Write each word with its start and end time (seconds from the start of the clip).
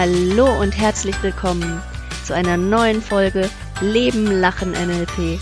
Hallo 0.00 0.60
und 0.60 0.78
herzlich 0.78 1.20
willkommen 1.24 1.82
zu 2.24 2.32
einer 2.32 2.56
neuen 2.56 3.02
Folge 3.02 3.50
Leben, 3.80 4.26
Lachen, 4.26 4.70
NLP. 4.70 5.40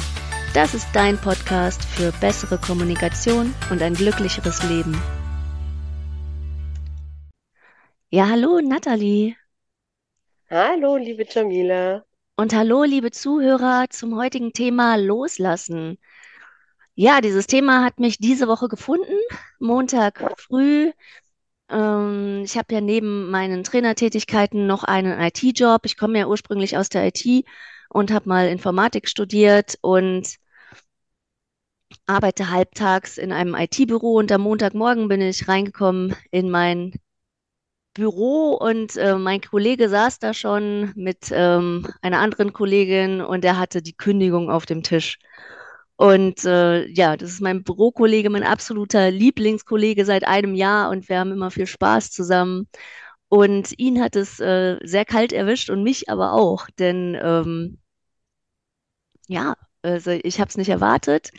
Das 0.54 0.72
ist 0.72 0.88
dein 0.94 1.18
Podcast 1.18 1.84
für 1.84 2.10
bessere 2.22 2.56
Kommunikation 2.56 3.54
und 3.70 3.82
ein 3.82 3.92
glücklicheres 3.92 4.62
Leben. 4.62 4.98
Ja, 8.08 8.30
hallo 8.30 8.62
Nathalie. 8.62 9.36
Hallo, 10.48 10.96
liebe 10.96 11.26
Jamila. 11.28 12.06
Und 12.36 12.54
hallo, 12.54 12.84
liebe 12.84 13.10
Zuhörer, 13.10 13.90
zum 13.90 14.16
heutigen 14.16 14.54
Thema 14.54 14.96
Loslassen. 14.96 15.98
Ja, 16.94 17.20
dieses 17.20 17.46
Thema 17.46 17.84
hat 17.84 18.00
mich 18.00 18.16
diese 18.16 18.48
Woche 18.48 18.68
gefunden, 18.68 19.18
Montag 19.58 20.34
früh. 20.38 20.92
Ähm, 21.70 22.42
ich 22.44 22.56
habe 22.56 22.74
ja 22.74 22.80
neben 22.80 23.30
meinen 23.30 23.64
Trainertätigkeiten 23.64 24.66
noch 24.66 24.84
einen 24.84 25.20
IT-Job. 25.20 25.82
Ich 25.84 25.96
komme 25.96 26.18
ja 26.18 26.26
ursprünglich 26.26 26.76
aus 26.76 26.88
der 26.88 27.06
IT 27.06 27.44
und 27.90 28.12
habe 28.12 28.28
mal 28.28 28.48
Informatik 28.48 29.08
studiert 29.08 29.76
und 29.80 30.36
arbeite 32.06 32.50
halbtags 32.50 33.18
in 33.18 33.32
einem 33.32 33.54
IT-Büro. 33.54 34.14
Und 34.16 34.32
am 34.32 34.42
Montagmorgen 34.42 35.08
bin 35.08 35.20
ich 35.20 35.48
reingekommen 35.48 36.14
in 36.30 36.50
mein 36.50 36.92
Büro 37.94 38.52
und 38.52 38.96
äh, 38.96 39.16
mein 39.16 39.40
Kollege 39.40 39.88
saß 39.88 40.18
da 40.18 40.34
schon 40.34 40.92
mit 40.96 41.30
ähm, 41.32 41.88
einer 42.02 42.18
anderen 42.20 42.52
Kollegin 42.52 43.22
und 43.22 43.44
er 43.44 43.58
hatte 43.58 43.80
die 43.82 43.94
Kündigung 43.96 44.50
auf 44.50 44.66
dem 44.66 44.82
Tisch. 44.82 45.18
Und 45.96 46.44
äh, 46.44 46.86
ja, 46.88 47.16
das 47.16 47.30
ist 47.30 47.40
mein 47.40 47.62
Bürokollege, 47.64 48.30
mein 48.30 48.42
absoluter 48.42 49.10
Lieblingskollege 49.10 50.04
seit 50.04 50.24
einem 50.26 50.54
Jahr 50.54 50.90
und 50.90 51.08
wir 51.08 51.18
haben 51.18 51.32
immer 51.32 51.50
viel 51.50 51.66
Spaß 51.66 52.10
zusammen. 52.10 52.68
Und 53.28 53.78
ihn 53.78 54.00
hat 54.02 54.16
es 54.16 54.40
äh, 54.40 54.78
sehr 54.84 55.04
kalt 55.04 55.32
erwischt 55.32 55.70
und 55.70 55.82
mich 55.82 56.08
aber 56.10 56.32
auch, 56.34 56.68
denn 56.78 57.18
ähm, 57.20 57.78
ja, 59.28 59.54
also 59.82 60.10
ich 60.10 60.40
habe 60.40 60.48
es 60.48 60.56
nicht 60.56 60.68
erwartet. 60.68 61.30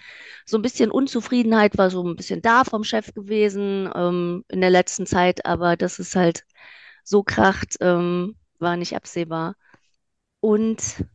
So 0.45 0.57
ein 0.57 0.61
bisschen 0.61 0.91
Unzufriedenheit 0.91 1.77
war 1.77 1.89
so 1.89 2.03
ein 2.07 2.15
bisschen 2.15 2.41
da 2.41 2.63
vom 2.63 2.83
Chef 2.83 3.13
gewesen 3.13 3.89
ähm, 3.95 4.45
in 4.49 4.61
der 4.61 4.69
letzten 4.69 5.05
Zeit, 5.05 5.45
aber 5.45 5.75
dass 5.77 5.99
es 5.99 6.15
halt 6.15 6.45
so 7.03 7.23
kracht, 7.23 7.77
ähm, 7.81 8.35
war 8.59 8.77
nicht 8.77 8.95
absehbar. 8.95 9.55
Und 10.41 11.05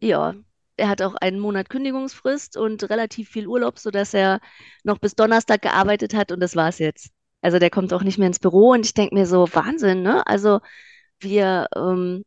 ja, 0.00 0.34
er 0.76 0.88
hat 0.88 1.02
auch 1.02 1.14
einen 1.16 1.38
Monat 1.38 1.68
Kündigungsfrist 1.70 2.56
und 2.56 2.88
relativ 2.90 3.28
viel 3.30 3.46
Urlaub, 3.46 3.78
sodass 3.78 4.14
er 4.14 4.40
noch 4.84 4.98
bis 4.98 5.14
Donnerstag 5.14 5.62
gearbeitet 5.62 6.14
hat 6.14 6.32
und 6.32 6.40
das 6.40 6.56
war's 6.56 6.78
jetzt. 6.78 7.10
Also 7.42 7.58
der 7.58 7.70
kommt 7.70 7.92
auch 7.92 8.02
nicht 8.02 8.18
mehr 8.18 8.28
ins 8.28 8.38
Büro 8.38 8.70
und 8.72 8.84
ich 8.86 8.94
denke 8.94 9.14
mir 9.14 9.26
so, 9.26 9.48
Wahnsinn, 9.52 10.02
ne? 10.02 10.26
Also 10.26 10.60
wir 11.20 11.68
ähm, 11.76 12.24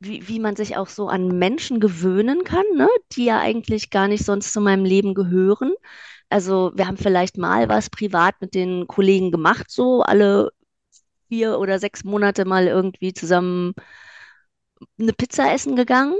wie, 0.00 0.26
wie 0.28 0.40
man 0.40 0.56
sich 0.56 0.76
auch 0.76 0.88
so 0.88 1.08
an 1.08 1.38
Menschen 1.38 1.78
gewöhnen 1.80 2.44
kann, 2.44 2.64
ne? 2.74 2.88
Die 3.12 3.26
ja 3.26 3.38
eigentlich 3.40 3.90
gar 3.90 4.08
nicht 4.08 4.24
sonst 4.24 4.52
zu 4.52 4.60
meinem 4.60 4.84
Leben 4.84 5.14
gehören. 5.14 5.74
Also 6.30 6.72
wir 6.74 6.86
haben 6.86 6.96
vielleicht 6.96 7.38
mal 7.38 7.68
was 7.68 7.90
privat 7.90 8.40
mit 8.40 8.54
den 8.54 8.86
Kollegen 8.86 9.30
gemacht, 9.30 9.70
so 9.70 10.02
alle 10.02 10.52
vier 11.28 11.58
oder 11.58 11.78
sechs 11.78 12.04
Monate 12.04 12.44
mal 12.44 12.66
irgendwie 12.66 13.12
zusammen 13.12 13.74
eine 14.98 15.12
Pizza 15.12 15.52
essen 15.52 15.76
gegangen. 15.76 16.14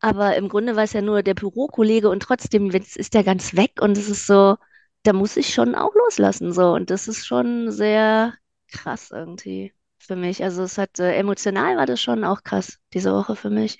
Aber 0.00 0.36
im 0.36 0.48
Grunde 0.48 0.76
war 0.76 0.84
es 0.84 0.92
ja 0.94 1.02
nur 1.02 1.22
der 1.22 1.34
Bürokollege 1.34 2.08
und 2.10 2.22
trotzdem 2.22 2.70
ist 2.70 3.14
der 3.14 3.24
ganz 3.24 3.54
weg 3.54 3.72
und 3.80 3.98
es 3.98 4.08
ist 4.08 4.26
so, 4.26 4.56
da 5.02 5.12
muss 5.12 5.36
ich 5.36 5.54
schon 5.54 5.74
auch 5.74 5.94
loslassen, 5.94 6.52
so. 6.52 6.72
Und 6.72 6.90
das 6.90 7.08
ist 7.08 7.26
schon 7.26 7.70
sehr 7.70 8.34
krass 8.72 9.10
irgendwie 9.10 9.74
für 9.98 10.16
mich. 10.16 10.42
Also 10.42 10.62
es 10.62 10.78
hat 10.78 10.98
äh, 10.98 11.14
emotional 11.16 11.76
war 11.76 11.86
das 11.86 12.00
schon 12.00 12.24
auch 12.24 12.42
krass 12.42 12.78
diese 12.92 13.12
Woche 13.12 13.36
für 13.36 13.50
mich. 13.50 13.78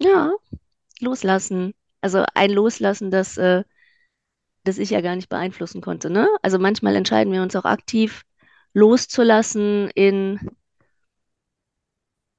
Ja, 0.00 0.32
loslassen. 1.00 1.74
Also 2.00 2.24
ein 2.34 2.50
Loslassen, 2.50 3.10
das, 3.10 3.36
äh, 3.38 3.64
das 4.64 4.78
ich 4.78 4.90
ja 4.90 5.00
gar 5.00 5.16
nicht 5.16 5.28
beeinflussen 5.28 5.80
konnte, 5.80 6.10
ne? 6.10 6.28
Also 6.42 6.58
manchmal 6.58 6.96
entscheiden 6.96 7.32
wir 7.32 7.42
uns 7.42 7.56
auch 7.56 7.64
aktiv 7.64 8.24
loszulassen 8.74 9.90
in 9.90 10.40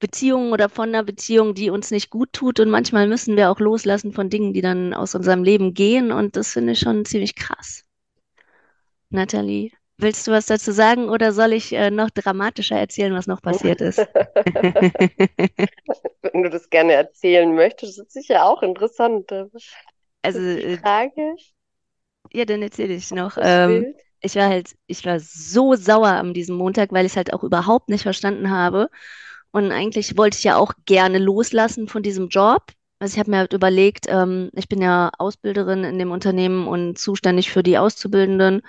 Beziehungen 0.06 0.52
oder 0.52 0.68
von 0.68 0.90
einer 0.90 1.02
Beziehung, 1.02 1.54
die 1.54 1.68
uns 1.70 1.90
nicht 1.90 2.10
gut 2.10 2.32
tut. 2.32 2.60
Und 2.60 2.70
manchmal 2.70 3.08
müssen 3.08 3.36
wir 3.36 3.50
auch 3.50 3.58
loslassen 3.58 4.12
von 4.12 4.30
Dingen, 4.30 4.52
die 4.52 4.60
dann 4.60 4.94
aus 4.94 5.16
unserem 5.16 5.42
Leben 5.42 5.74
gehen. 5.74 6.12
Und 6.12 6.36
das 6.36 6.52
finde 6.52 6.74
ich 6.74 6.78
schon 6.78 7.04
ziemlich 7.04 7.34
krass. 7.34 7.82
Nathalie, 9.10 9.72
willst 9.98 10.26
du 10.26 10.30
was 10.30 10.46
dazu 10.46 10.70
sagen 10.70 11.08
oder 11.08 11.32
soll 11.32 11.52
ich 11.52 11.72
äh, 11.72 11.90
noch 11.90 12.10
dramatischer 12.10 12.76
erzählen, 12.76 13.14
was 13.14 13.26
noch 13.26 13.42
passiert 13.42 13.80
ist? 13.80 13.98
Wenn 16.22 16.42
du 16.42 16.50
das 16.50 16.70
gerne 16.70 16.92
erzählen 16.92 17.52
möchtest, 17.52 17.98
ist 17.98 18.12
sicher 18.12 18.44
auch 18.44 18.62
interessant. 18.62 19.32
Also, 20.22 20.40
äh, 20.40 20.76
Frage, 20.76 21.34
ja, 22.32 22.44
dann 22.44 22.62
erzähle 22.62 22.94
ich 22.94 23.10
noch. 23.10 23.38
Ähm, 23.40 23.94
ich 24.20 24.36
war 24.36 24.48
halt, 24.48 24.74
ich 24.86 25.04
war 25.04 25.18
so 25.20 25.74
sauer 25.74 26.08
an 26.08 26.32
diesem 26.34 26.56
Montag, 26.56 26.92
weil 26.92 27.06
ich 27.06 27.12
es 27.12 27.16
halt 27.16 27.32
auch 27.32 27.42
überhaupt 27.42 27.88
nicht 27.88 28.02
verstanden 28.02 28.50
habe. 28.50 28.88
Und 29.56 29.72
eigentlich 29.72 30.18
wollte 30.18 30.36
ich 30.36 30.44
ja 30.44 30.58
auch 30.58 30.74
gerne 30.84 31.16
loslassen 31.16 31.88
von 31.88 32.02
diesem 32.02 32.28
Job. 32.28 32.72
Also 32.98 33.14
ich 33.14 33.18
habe 33.18 33.30
mir 33.30 33.38
halt 33.38 33.54
überlegt, 33.54 34.04
ähm, 34.06 34.50
ich 34.52 34.68
bin 34.68 34.82
ja 34.82 35.10
Ausbilderin 35.16 35.82
in 35.82 35.98
dem 35.98 36.10
Unternehmen 36.10 36.68
und 36.68 36.98
zuständig 36.98 37.50
für 37.50 37.62
die 37.62 37.78
Auszubildenden. 37.78 38.60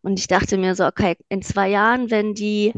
Und 0.00 0.16
ich 0.16 0.28
dachte 0.28 0.56
mir 0.56 0.76
so, 0.76 0.86
okay, 0.86 1.16
in 1.28 1.42
zwei 1.42 1.68
Jahren, 1.70 2.12
wenn 2.12 2.34
die 2.34 2.72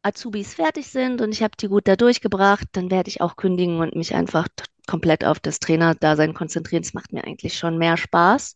Azubis 0.00 0.54
fertig 0.54 0.86
sind 0.86 1.20
und 1.20 1.32
ich 1.32 1.42
habe 1.42 1.52
die 1.60 1.68
gut 1.68 1.86
da 1.86 1.96
durchgebracht, 1.96 2.66
dann 2.72 2.90
werde 2.90 3.10
ich 3.10 3.20
auch 3.20 3.36
kündigen 3.36 3.80
und 3.80 3.94
mich 3.94 4.14
einfach 4.14 4.48
komplett 4.86 5.22
auf 5.26 5.38
das 5.38 5.58
Trainerdasein 5.58 6.32
konzentrieren. 6.32 6.82
Es 6.82 6.94
macht 6.94 7.12
mir 7.12 7.24
eigentlich 7.24 7.58
schon 7.58 7.76
mehr 7.76 7.98
Spaß. 7.98 8.54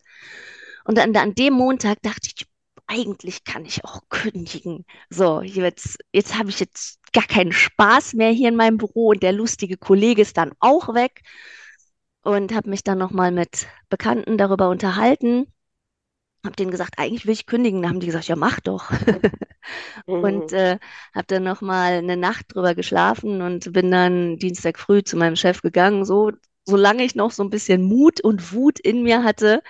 Und 0.86 0.96
dann 0.96 1.14
an 1.14 1.34
dem 1.34 1.52
Montag 1.52 2.00
dachte 2.00 2.30
ich, 2.34 2.46
eigentlich 2.86 3.44
kann 3.44 3.66
ich 3.66 3.84
auch 3.84 4.00
kündigen. 4.08 4.86
So, 5.10 5.42
jetzt, 5.42 5.98
jetzt 6.10 6.38
habe 6.38 6.48
ich 6.48 6.58
jetzt 6.58 7.03
gar 7.14 7.26
keinen 7.26 7.52
Spaß 7.52 8.14
mehr 8.14 8.30
hier 8.32 8.50
in 8.50 8.56
meinem 8.56 8.78
Büro 8.78 9.08
und 9.10 9.22
der 9.24 9.32
lustige 9.32 9.78
Kollege 9.78 10.22
ist 10.22 10.36
dann 10.38 10.52
auch 10.60 10.94
weg 10.94 11.22
und 12.22 12.54
habe 12.54 12.70
mich 12.70 12.82
dann 12.84 12.98
nochmal 12.98 13.30
mit 13.32 13.66
Bekannten 13.88 14.38
darüber 14.38 14.68
unterhalten. 14.68 15.46
Habe 16.44 16.56
denen 16.56 16.70
gesagt, 16.70 16.98
eigentlich 16.98 17.26
will 17.26 17.32
ich 17.34 17.46
kündigen. 17.46 17.82
Da 17.82 17.88
haben 17.88 18.00
die 18.00 18.06
gesagt, 18.06 18.28
ja, 18.28 18.36
mach 18.36 18.60
doch. 18.60 18.90
Und 20.20 20.52
Mhm. 20.52 20.52
äh, 20.52 20.78
habe 21.14 21.26
dann 21.26 21.44
nochmal 21.44 21.94
eine 21.94 22.16
Nacht 22.16 22.46
drüber 22.54 22.74
geschlafen 22.74 23.42
und 23.42 23.72
bin 23.72 23.90
dann 23.90 24.38
Dienstag 24.38 24.78
früh 24.78 25.02
zu 25.04 25.16
meinem 25.16 25.36
Chef 25.36 25.60
gegangen, 25.62 26.04
so 26.04 26.32
solange 26.66 27.04
ich 27.04 27.14
noch 27.14 27.30
so 27.30 27.42
ein 27.42 27.50
bisschen 27.50 27.82
Mut 27.82 28.20
und 28.22 28.52
Wut 28.54 28.80
in 28.80 29.02
mir 29.02 29.22
hatte 29.22 29.62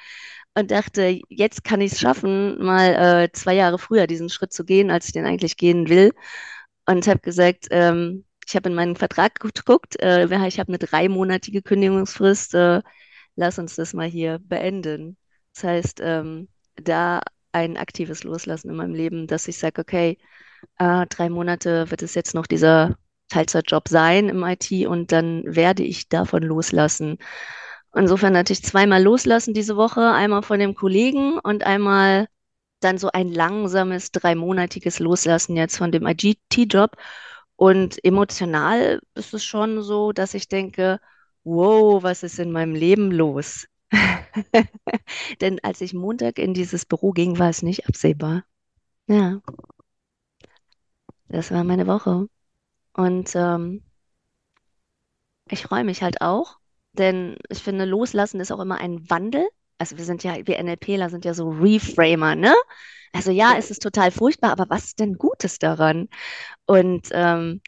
und 0.55 0.71
dachte, 0.71 1.21
jetzt 1.28 1.65
kann 1.65 1.81
ich 1.81 1.93
es 1.93 2.00
schaffen, 2.00 2.62
mal 2.65 3.25
äh, 3.25 3.32
zwei 3.32 3.55
Jahre 3.55 3.78
früher 3.78 4.06
diesen 4.06 4.28
Schritt 4.31 4.53
zu 4.53 4.65
gehen, 4.65 4.91
als 4.91 5.06
ich 5.06 5.12
den 5.12 5.26
eigentlich 5.26 5.56
gehen 5.56 5.88
will. 5.88 6.12
Und 6.87 7.06
habe 7.06 7.21
gesagt, 7.21 7.67
ähm, 7.71 8.25
ich 8.47 8.55
habe 8.56 8.69
in 8.69 8.75
meinen 8.75 8.97
Vertrag 8.97 9.41
geguckt, 9.41 10.00
äh, 10.00 10.27
ich 10.47 10.59
habe 10.59 10.69
eine 10.69 10.78
dreimonatige 10.78 11.62
Kündigungsfrist, 11.62 12.55
äh, 12.55 12.83
lass 13.37 13.59
uns 13.59 13.77
das 13.77 13.95
mal 13.95 14.06
hier 14.09 14.39
beenden. 14.41 15.17
Das 15.55 15.65
heißt, 15.65 16.00
ähm, 16.03 16.49
da 16.77 17.23
ein 17.53 17.77
aktives 17.77 18.25
Loslassen 18.25 18.71
in 18.71 18.77
meinem 18.77 18.94
Leben, 18.94 19.27
dass 19.27 19.49
ich 19.49 19.59
sage, 19.59 19.81
okay, 19.81 20.19
äh, 20.78 21.06
drei 21.06 21.31
Monate 21.31 21.91
wird 21.91 22.03
es 22.03 22.15
jetzt 22.15 22.34
noch 22.34 22.47
dieser 22.47 22.97
Teilzeitjob 23.28 23.89
sein 23.89 24.28
im 24.28 24.43
IT 24.44 24.71
und 24.87 25.12
dann 25.12 25.43
werde 25.47 25.83
ich 25.83 26.09
davon 26.09 26.43
loslassen. 26.43 27.19
Insofern 27.94 28.37
hatte 28.37 28.53
ich 28.53 28.62
zweimal 28.62 29.03
loslassen 29.03 29.55
diese 29.55 29.77
Woche, 29.77 30.11
einmal 30.12 30.43
von 30.43 30.59
dem 30.59 30.75
Kollegen 30.75 31.39
und 31.39 31.65
einmal 31.65 32.27
dann 32.84 32.99
so 32.99 33.11
ein 33.12 33.28
langsames, 33.28 34.12
dreimonatiges 34.12 34.99
Loslassen 34.99 35.56
jetzt 35.56 35.77
von 35.78 35.93
dem 35.93 36.06
IGT-Job. 36.06 36.97
Und 37.56 38.05
emotional 38.05 39.00
ist 39.14 39.35
es 39.35 39.44
schon 39.44 39.82
so, 39.82 40.12
dass 40.12 40.35
ich 40.35 40.49
denke, 40.49 41.00
wow, 41.44 42.03
was 42.03 42.23
ist 42.23 42.38
in 42.38 42.53
meinem 42.53 42.75
Leben 42.75 43.11
los? 43.11 43.67
Denn 45.41 45.61
als 45.62 45.81
ich 45.81 45.94
Montag 45.94 46.38
in 46.38 46.55
dieses 46.55 46.85
Büro 46.85 47.12
ging, 47.12 47.38
war 47.38 47.50
es 47.50 47.62
nicht 47.62 47.88
absehbar. 47.88 48.44
Ja, 49.06 49.41
das 51.29 51.50
war 51.50 51.64
meine 51.64 51.87
Woche. 51.87 52.29
Und 52.93 53.35
ähm, 53.35 53.82
ich 55.49 55.62
freue 55.62 55.85
mich 55.85 56.03
halt 56.03 56.20
auch, 56.20 56.58
denn 56.93 57.37
ich 57.49 57.62
finde, 57.62 57.85
Loslassen 57.85 58.41
ist 58.41 58.53
auch 58.53 58.61
immer 58.61 58.79
ein 58.79 59.11
Wandel. 59.11 59.47
Also 59.84 59.98
wir 59.98 60.06
sind 60.06 60.25
ja, 60.25 60.34
wir 60.46 60.58
NLPler 60.58 61.10
sind 61.10 61.26
ja 61.26 61.34
so 61.34 61.50
Reframer, 61.50 62.34
ne? 62.36 62.54
Also 63.12 63.31
ja, 63.31 63.56
es 63.58 63.70
ist 63.70 63.82
total 63.82 64.10
furchtbar, 64.10 64.50
aber 64.52 64.64
was 64.70 64.84
ist 64.84 64.98
denn 64.98 65.19
Gutes 65.19 65.58
daran? 65.58 66.08
Und 66.64 67.08
ähm, 67.12 67.60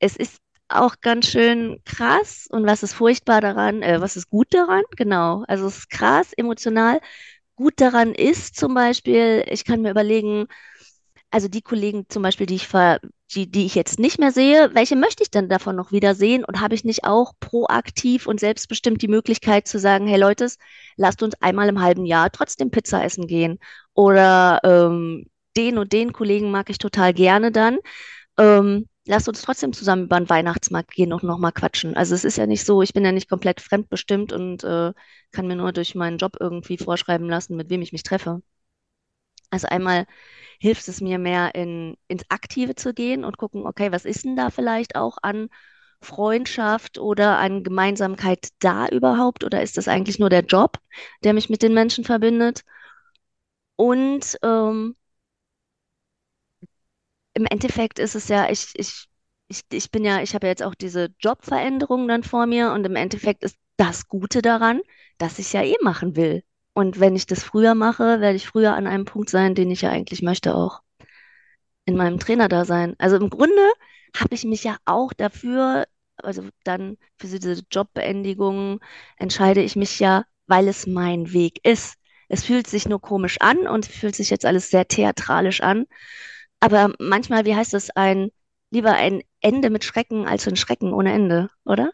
es 0.00 0.16
ist 0.16 0.38
auch 0.68 0.96
ganz 1.00 1.28
schön 1.28 1.80
krass. 1.84 2.48
Und 2.50 2.66
was 2.66 2.82
ist 2.82 2.94
furchtbar 2.94 3.40
daran? 3.40 3.82
Äh, 3.82 4.00
was 4.00 4.16
ist 4.16 4.28
gut 4.28 4.48
daran? 4.52 4.82
Genau. 4.96 5.44
Also 5.46 5.68
es 5.68 5.78
ist 5.78 5.90
krass, 5.90 6.32
emotional. 6.36 7.00
Gut 7.54 7.74
daran 7.80 8.12
ist 8.12 8.56
zum 8.56 8.74
Beispiel, 8.74 9.44
ich 9.48 9.64
kann 9.64 9.82
mir 9.82 9.90
überlegen, 9.92 10.46
also 11.30 11.46
die 11.48 11.62
Kollegen 11.62 12.06
zum 12.08 12.24
Beispiel, 12.24 12.46
die 12.46 12.56
ich 12.56 12.66
ver 12.68 12.98
die, 13.34 13.50
die 13.50 13.66
ich 13.66 13.74
jetzt 13.74 13.98
nicht 13.98 14.18
mehr 14.18 14.32
sehe, 14.32 14.70
welche 14.74 14.96
möchte 14.96 15.22
ich 15.22 15.30
denn 15.30 15.48
davon 15.48 15.76
noch 15.76 15.92
wieder 15.92 16.14
sehen? 16.14 16.44
Und 16.44 16.60
habe 16.60 16.74
ich 16.74 16.84
nicht 16.84 17.04
auch 17.04 17.32
proaktiv 17.40 18.26
und 18.26 18.40
selbstbestimmt 18.40 19.02
die 19.02 19.08
Möglichkeit 19.08 19.66
zu 19.68 19.78
sagen, 19.78 20.06
hey 20.06 20.18
Leute, 20.18 20.48
lasst 20.96 21.22
uns 21.22 21.34
einmal 21.40 21.68
im 21.68 21.80
halben 21.80 22.04
Jahr 22.06 22.30
trotzdem 22.30 22.70
Pizza 22.70 23.04
essen 23.04 23.26
gehen. 23.26 23.58
Oder 23.94 24.60
ähm, 24.64 25.26
den 25.56 25.78
und 25.78 25.92
den 25.92 26.12
Kollegen 26.12 26.50
mag 26.50 26.70
ich 26.70 26.78
total 26.78 27.12
gerne 27.14 27.52
dann. 27.52 27.78
Ähm, 28.38 28.88
lasst 29.06 29.28
uns 29.28 29.42
trotzdem 29.42 29.72
zusammen 29.72 30.04
über 30.04 30.18
den 30.20 30.30
Weihnachtsmarkt 30.30 30.92
gehen 30.92 31.12
und 31.12 31.22
nochmal 31.22 31.52
quatschen. 31.52 31.96
Also 31.96 32.14
es 32.14 32.24
ist 32.24 32.36
ja 32.38 32.46
nicht 32.46 32.64
so, 32.64 32.82
ich 32.82 32.92
bin 32.94 33.04
ja 33.04 33.12
nicht 33.12 33.28
komplett 33.28 33.60
fremdbestimmt 33.60 34.32
und 34.32 34.64
äh, 34.64 34.92
kann 35.32 35.46
mir 35.46 35.56
nur 35.56 35.72
durch 35.72 35.94
meinen 35.94 36.18
Job 36.18 36.36
irgendwie 36.40 36.78
vorschreiben 36.78 37.28
lassen, 37.28 37.56
mit 37.56 37.70
wem 37.70 37.82
ich 37.82 37.92
mich 37.92 38.02
treffe. 38.02 38.42
Also 39.52 39.68
einmal 39.68 40.06
hilft 40.60 40.88
es 40.88 41.00
mir 41.02 41.18
mehr 41.20 41.54
in, 41.54 41.96
ins 42.08 42.24
Aktive 42.30 42.74
zu 42.76 42.94
gehen 42.94 43.24
und 43.24 43.38
gucken, 43.38 43.66
okay, 43.66 43.92
was 43.92 44.04
ist 44.06 44.24
denn 44.24 44.36
da 44.36 44.50
vielleicht 44.50 44.96
auch 44.96 45.18
an 45.22 45.48
Freundschaft 46.02 46.98
oder 46.98 47.38
an 47.38 47.64
Gemeinsamkeit 47.64 48.50
da 48.60 48.88
überhaupt? 48.88 49.44
Oder 49.44 49.62
ist 49.62 49.76
das 49.78 49.88
eigentlich 49.88 50.18
nur 50.20 50.30
der 50.30 50.44
Job, 50.44 50.78
der 51.24 51.34
mich 51.34 51.50
mit 51.50 51.62
den 51.62 51.74
Menschen 51.74 52.04
verbindet? 52.04 52.64
Und 53.76 54.38
ähm, 54.42 54.96
im 57.34 57.44
Endeffekt 57.46 57.98
ist 57.98 58.14
es 58.14 58.28
ja, 58.28 58.48
ich, 58.50 58.68
ich, 58.74 59.08
ich, 59.48 59.62
ich 59.72 59.90
bin 59.90 60.04
ja, 60.04 60.22
ich 60.22 60.34
habe 60.34 60.46
ja 60.46 60.50
jetzt 60.50 60.62
auch 60.62 60.74
diese 60.74 61.14
Jobveränderung 61.20 62.08
dann 62.08 62.22
vor 62.24 62.46
mir 62.46 62.72
und 62.72 62.84
im 62.86 62.96
Endeffekt 62.96 63.44
ist 63.44 63.58
das 63.76 64.08
Gute 64.08 64.42
daran, 64.42 64.80
dass 65.18 65.38
ich 65.38 65.52
ja 65.52 65.62
eh 65.62 65.76
machen 65.82 66.16
will. 66.16 66.42
Und 66.74 67.00
wenn 67.00 67.16
ich 67.16 67.26
das 67.26 67.42
früher 67.42 67.74
mache, 67.74 68.20
werde 68.20 68.36
ich 68.36 68.46
früher 68.48 68.74
an 68.74 68.86
einem 68.86 69.04
Punkt 69.04 69.30
sein, 69.30 69.54
den 69.54 69.70
ich 69.70 69.82
ja 69.82 69.90
eigentlich 69.90 70.22
möchte 70.22 70.54
auch 70.54 70.82
in 71.84 71.96
meinem 71.96 72.18
Trainerdasein. 72.18 72.94
Also 72.98 73.16
im 73.16 73.30
Grunde 73.30 73.62
habe 74.16 74.34
ich 74.34 74.44
mich 74.44 74.64
ja 74.64 74.76
auch 74.84 75.12
dafür, 75.12 75.86
also 76.16 76.44
dann 76.64 76.96
für 77.18 77.26
diese 77.26 77.62
Jobbeendigung 77.70 78.80
entscheide 79.16 79.62
ich 79.62 79.76
mich 79.76 79.98
ja, 80.00 80.24
weil 80.46 80.68
es 80.68 80.86
mein 80.86 81.32
Weg 81.32 81.64
ist. 81.66 81.96
Es 82.28 82.44
fühlt 82.44 82.66
sich 82.66 82.88
nur 82.88 83.00
komisch 83.00 83.38
an 83.40 83.66
und 83.66 83.86
fühlt 83.86 84.14
sich 84.14 84.30
jetzt 84.30 84.46
alles 84.46 84.70
sehr 84.70 84.88
theatralisch 84.88 85.60
an. 85.60 85.86
Aber 86.60 86.92
manchmal, 86.98 87.44
wie 87.44 87.56
heißt 87.56 87.74
es, 87.74 87.90
ein 87.90 88.30
lieber 88.70 88.92
ein 88.94 89.22
Ende 89.40 89.70
mit 89.70 89.84
Schrecken 89.84 90.26
als 90.26 90.48
ein 90.48 90.56
Schrecken 90.56 90.94
ohne 90.94 91.12
Ende, 91.12 91.50
oder? 91.64 91.92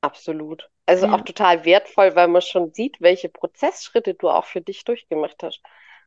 Absolut. 0.00 0.70
Also 0.86 1.08
auch 1.08 1.20
Ja. 1.20 1.22
total 1.22 1.64
wertvoll, 1.64 2.14
weil 2.16 2.28
man 2.28 2.42
schon 2.42 2.72
sieht, 2.72 3.00
welche 3.00 3.28
Prozessschritte 3.28 4.14
du 4.14 4.28
auch 4.30 4.44
für 4.46 4.60
dich 4.60 4.84
durchgemacht 4.84 5.42
hast. 5.42 5.60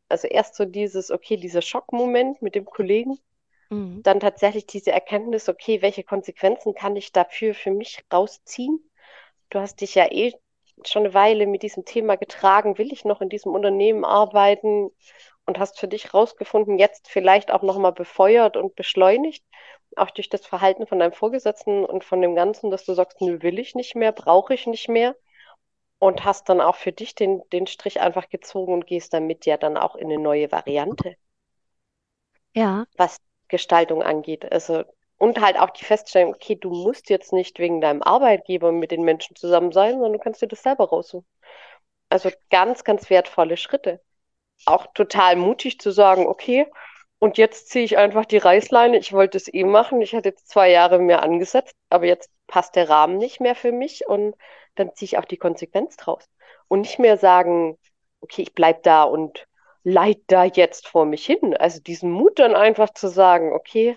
Also 0.09 0.27
erst 0.27 0.55
so 0.55 0.65
dieses, 0.65 1.11
okay, 1.11 1.37
dieser 1.37 1.61
Schockmoment 1.61 2.41
mit 2.41 2.55
dem 2.55 2.65
Kollegen, 2.65 3.17
Mhm. 3.71 4.03
dann 4.03 4.19
tatsächlich 4.19 4.65
diese 4.67 4.91
Erkenntnis, 4.91 5.49
okay, 5.49 5.81
welche 5.81 6.03
Konsequenzen 6.03 6.75
kann 6.75 6.95
ich 6.95 7.11
dafür 7.11 7.53
für 7.55 7.71
mich 7.71 8.03
rausziehen? 8.13 8.79
Du 9.49 9.59
hast 9.59 9.81
dich 9.81 9.95
ja 9.95 10.11
eh 10.11 10.33
schon 10.83 11.03
eine 11.03 11.13
Weile 11.13 11.47
mit 11.47 11.63
diesem 11.63 11.85
Thema 11.85 12.15
getragen, 12.17 12.77
will 12.77 12.91
ich 12.91 13.05
noch 13.05 13.21
in 13.21 13.29
diesem 13.29 13.53
Unternehmen 13.53 14.05
arbeiten? 14.05 14.91
Und 15.47 15.59
hast 15.59 15.79
für 15.79 15.87
dich 15.87 16.13
rausgefunden, 16.13 16.79
jetzt 16.79 17.07
vielleicht 17.07 17.51
auch 17.51 17.61
nochmal 17.61 17.93
befeuert 17.93 18.57
und 18.57 18.75
beschleunigt, 18.75 19.45
auch 19.95 20.09
durch 20.09 20.27
das 20.29 20.45
Verhalten 20.45 20.87
von 20.87 20.97
deinem 20.97 21.13
Vorgesetzten 21.13 21.85
und 21.85 22.03
von 22.03 22.19
dem 22.21 22.33
Ganzen, 22.35 22.71
dass 22.71 22.83
du 22.85 22.95
sagst, 22.95 23.21
nö, 23.21 23.41
will 23.43 23.59
ich 23.59 23.75
nicht 23.75 23.95
mehr, 23.95 24.11
brauche 24.11 24.55
ich 24.55 24.65
nicht 24.65 24.89
mehr? 24.89 25.15
Und 25.99 26.25
hast 26.25 26.49
dann 26.49 26.61
auch 26.61 26.75
für 26.75 26.91
dich 26.91 27.15
den, 27.15 27.41
den 27.51 27.67
Strich 27.67 28.01
einfach 28.01 28.29
gezogen 28.29 28.73
und 28.73 28.87
gehst 28.87 29.13
damit 29.13 29.45
ja 29.45 29.57
dann 29.57 29.77
auch 29.77 29.95
in 29.95 30.11
eine 30.11 30.19
neue 30.19 30.51
Variante? 30.51 31.15
Ja, 32.53 32.85
was 32.97 33.19
Gestaltung 33.47 34.03
angeht. 34.03 34.51
Also, 34.51 34.83
und 35.17 35.41
halt 35.41 35.57
auch 35.59 35.69
die 35.69 35.85
Feststellung, 35.85 36.33
okay, 36.33 36.55
du 36.55 36.69
musst 36.69 37.09
jetzt 37.09 37.33
nicht 37.33 37.59
wegen 37.59 37.81
deinem 37.81 38.01
Arbeitgeber 38.01 38.71
mit 38.71 38.91
den 38.91 39.03
Menschen 39.03 39.35
zusammen 39.35 39.71
sein, 39.71 39.93
sondern 39.93 40.13
du 40.13 40.19
kannst 40.19 40.41
dir 40.41 40.47
das 40.47 40.63
selber 40.63 40.89
raussuchen. 40.89 41.27
Also 42.09 42.29
ganz, 42.49 42.83
ganz 42.83 43.09
wertvolle 43.09 43.57
Schritte. 43.57 44.01
Auch 44.65 44.87
total 44.93 45.35
mutig 45.35 45.79
zu 45.79 45.91
sagen, 45.91 46.27
okay, 46.27 46.67
und 47.19 47.37
jetzt 47.37 47.69
ziehe 47.69 47.85
ich 47.85 47.97
einfach 47.97 48.25
die 48.25 48.37
Reißleine. 48.37 48.97
Ich 48.97 49.13
wollte 49.13 49.37
es 49.37 49.51
eh 49.53 49.63
machen. 49.63 50.01
Ich 50.01 50.13
hatte 50.13 50.29
jetzt 50.29 50.49
zwei 50.49 50.69
Jahre 50.69 50.99
mehr 50.99 51.23
angesetzt, 51.23 51.75
aber 51.89 52.05
jetzt 52.05 52.29
passt 52.47 52.75
der 52.75 52.89
Rahmen 52.89 53.17
nicht 53.17 53.39
mehr 53.39 53.55
für 53.55 53.71
mich 53.71 54.07
und 54.07 54.35
dann 54.75 54.93
ziehe 54.93 55.07
ich 55.07 55.17
auch 55.17 55.25
die 55.25 55.37
Konsequenz 55.37 55.97
draus. 55.97 56.29
Und 56.67 56.81
nicht 56.81 56.99
mehr 56.99 57.17
sagen, 57.17 57.77
okay, 58.21 58.43
ich 58.43 58.53
bleib 58.53 58.83
da 58.83 59.03
und 59.03 59.47
leid 59.83 60.19
da 60.27 60.43
jetzt 60.45 60.87
vor 60.87 61.05
mich 61.05 61.25
hin. 61.25 61.55
Also 61.57 61.79
diesen 61.79 62.11
Mut 62.11 62.39
dann 62.39 62.55
einfach 62.55 62.93
zu 62.93 63.07
sagen, 63.07 63.53
okay, 63.53 63.95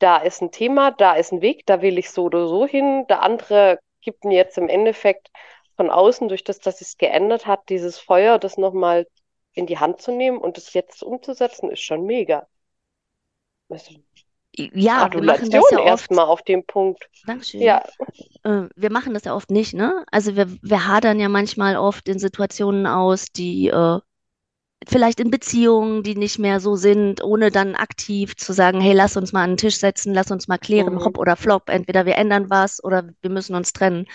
da 0.00 0.16
ist 0.16 0.42
ein 0.42 0.50
Thema, 0.50 0.90
da 0.90 1.14
ist 1.14 1.32
ein 1.32 1.42
Weg, 1.42 1.64
da 1.66 1.82
will 1.82 1.98
ich 1.98 2.10
so 2.10 2.24
oder 2.24 2.48
so 2.48 2.66
hin. 2.66 3.06
Der 3.08 3.22
andere 3.22 3.78
gibt 4.00 4.24
mir 4.24 4.36
jetzt 4.36 4.58
im 4.58 4.68
Endeffekt 4.68 5.30
von 5.76 5.90
außen, 5.90 6.28
durch 6.28 6.42
das, 6.42 6.58
dass 6.58 6.80
es 6.80 6.98
geändert 6.98 7.46
hat, 7.46 7.68
dieses 7.68 7.98
Feuer, 7.98 8.38
das 8.38 8.58
nochmal 8.58 9.06
in 9.52 9.66
die 9.66 9.78
Hand 9.78 10.00
zu 10.00 10.12
nehmen 10.12 10.38
und 10.38 10.56
das 10.56 10.72
jetzt 10.74 11.02
umzusetzen, 11.02 11.70
ist 11.70 11.80
schon 11.80 12.04
mega. 12.04 12.46
Also 13.68 13.94
ja, 14.56 15.08
wir 15.12 15.22
machen 15.22 15.50
das 15.50 15.70
ja 15.70 15.78
oft. 15.78 15.86
erstmal 15.86 16.24
auf 16.26 16.42
dem 16.42 16.64
Punkt. 16.64 17.08
Dankeschön. 17.24 17.62
Ja, 17.62 17.82
Äh, 18.42 18.68
wir 18.74 18.90
machen 18.90 19.14
das 19.14 19.24
ja 19.24 19.34
oft 19.34 19.50
nicht, 19.50 19.74
ne? 19.74 20.04
Also 20.10 20.34
wir, 20.34 20.50
wir 20.62 20.88
hadern 20.88 21.20
ja 21.20 21.28
manchmal 21.28 21.76
oft 21.76 22.08
in 22.08 22.18
Situationen 22.18 22.86
aus, 22.86 23.26
die 23.26 23.68
äh, 23.68 24.00
vielleicht 24.88 25.20
in 25.20 25.30
Beziehungen, 25.30 26.02
die 26.02 26.14
nicht 26.16 26.38
mehr 26.38 26.60
so 26.60 26.74
sind, 26.76 27.22
ohne 27.22 27.50
dann 27.50 27.74
aktiv 27.74 28.36
zu 28.36 28.52
sagen, 28.52 28.80
hey, 28.80 28.94
lass 28.94 29.16
uns 29.16 29.32
mal 29.32 29.42
an 29.44 29.52
den 29.52 29.56
Tisch 29.58 29.76
setzen, 29.78 30.14
lass 30.14 30.30
uns 30.30 30.48
mal 30.48 30.58
klären, 30.58 30.94
mhm. 30.94 31.04
hopp 31.04 31.18
oder 31.18 31.36
flop, 31.36 31.68
entweder 31.68 32.06
wir 32.06 32.16
ändern 32.16 32.48
was 32.50 32.82
oder 32.82 33.10
wir 33.20 33.30
müssen 33.30 33.54
uns 33.54 33.72
trennen. 33.72 34.06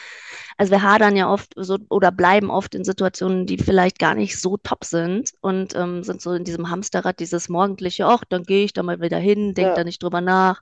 Also 0.57 0.71
wir 0.71 0.81
hadern 0.81 1.15
ja 1.15 1.31
oft 1.31 1.53
so 1.55 1.77
oder 1.89 2.11
bleiben 2.11 2.49
oft 2.49 2.75
in 2.75 2.83
Situationen, 2.83 3.45
die 3.45 3.57
vielleicht 3.57 3.99
gar 3.99 4.15
nicht 4.15 4.39
so 4.39 4.57
top 4.57 4.85
sind 4.85 5.33
und 5.41 5.75
ähm, 5.75 6.03
sind 6.03 6.21
so 6.21 6.33
in 6.33 6.43
diesem 6.45 6.69
Hamsterrad, 6.69 7.19
dieses 7.19 7.49
morgendliche, 7.49 8.07
ach, 8.07 8.23
dann 8.27 8.43
gehe 8.43 8.65
ich 8.65 8.73
da 8.73 8.81
mal 8.81 9.01
wieder 9.01 9.19
hin, 9.19 9.53
denk 9.53 9.67
Ja, 9.69 9.75
da 9.75 9.83
nicht 9.83 10.01
drüber 10.01 10.21
nach, 10.21 10.61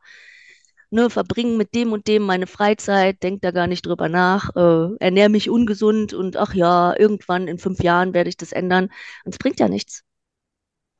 ne, 0.94 1.10
verbringe 1.10 1.57
mit 1.57 1.75
dem 1.75 1.92
und 1.94 2.07
dem 2.07 2.24
meine 2.24 2.48
Freizeit, 2.48 3.24
denk 3.24 3.42
da 3.42 3.51
gar 3.51 3.68
nicht 3.68 3.86
drüber 3.86 4.10
nach, 4.10 4.56
äh, 4.56 4.95
ernähre 5.00 5.30
mich 5.30 5.50
ungesund 5.50 6.13
und 6.13 6.38
ach 6.38 6.54
ja, 6.54 6.95
irgendwann 6.98 7.48
in 7.48 7.60
fünf 7.60 7.81
Jahren 7.84 8.13
werde 8.13 8.30
ich 8.30 8.38
das 8.38 8.51
ändern. 8.54 8.86
Und 9.25 9.34
es 9.34 9.40
bringt 9.40 9.60
ja 9.60 9.69
nichts. 9.69 10.04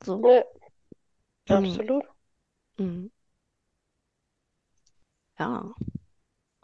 So. 0.04 0.18
ne, 0.22 0.44
Mm, 1.48 1.80
absolut. 1.80 2.04
mm, 2.78 3.08
ja. 5.38 5.74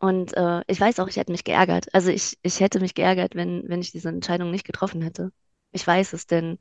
Und 0.00 0.36
äh, 0.36 0.62
ich 0.66 0.80
weiß 0.80 1.00
auch, 1.00 1.08
ich 1.08 1.16
hätte 1.16 1.32
mich 1.32 1.44
geärgert. 1.44 1.86
Also 1.94 2.10
ich, 2.10 2.38
ich 2.42 2.60
hätte 2.60 2.80
mich 2.80 2.94
geärgert, 2.94 3.34
wenn, 3.34 3.64
wenn 3.68 3.80
ich 3.80 3.92
diese 3.92 4.08
Entscheidung 4.08 4.50
nicht 4.50 4.64
getroffen 4.66 5.02
hätte. 5.02 5.32
Ich 5.72 5.86
weiß 5.86 6.14
es, 6.14 6.26
denn 6.26 6.58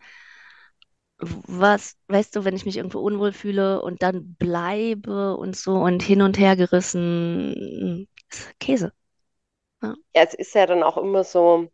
was, 1.20 1.98
weißt 2.08 2.36
du, 2.36 2.46
wenn 2.46 2.56
ich 2.56 2.66
mich 2.66 2.78
irgendwo 2.78 3.00
unwohl 3.00 3.34
fühle 3.34 3.82
und 3.82 4.02
dann 4.02 4.36
bleibe 4.36 5.36
und 5.38 5.56
so 5.56 5.74
und 5.74 6.02
hin 6.04 6.22
und 6.22 6.40
her 6.40 6.56
gerissen, 6.56 8.08
ist 8.30 8.60
Käse. 8.60 8.94
Ja. 9.82 9.96
Ja, 10.16 10.24
es 10.24 10.34
ist 10.34 10.54
ja 10.56 10.66
dann 10.66 10.84
auch 10.84 10.98
immer 10.98 11.24
so, 11.24 11.68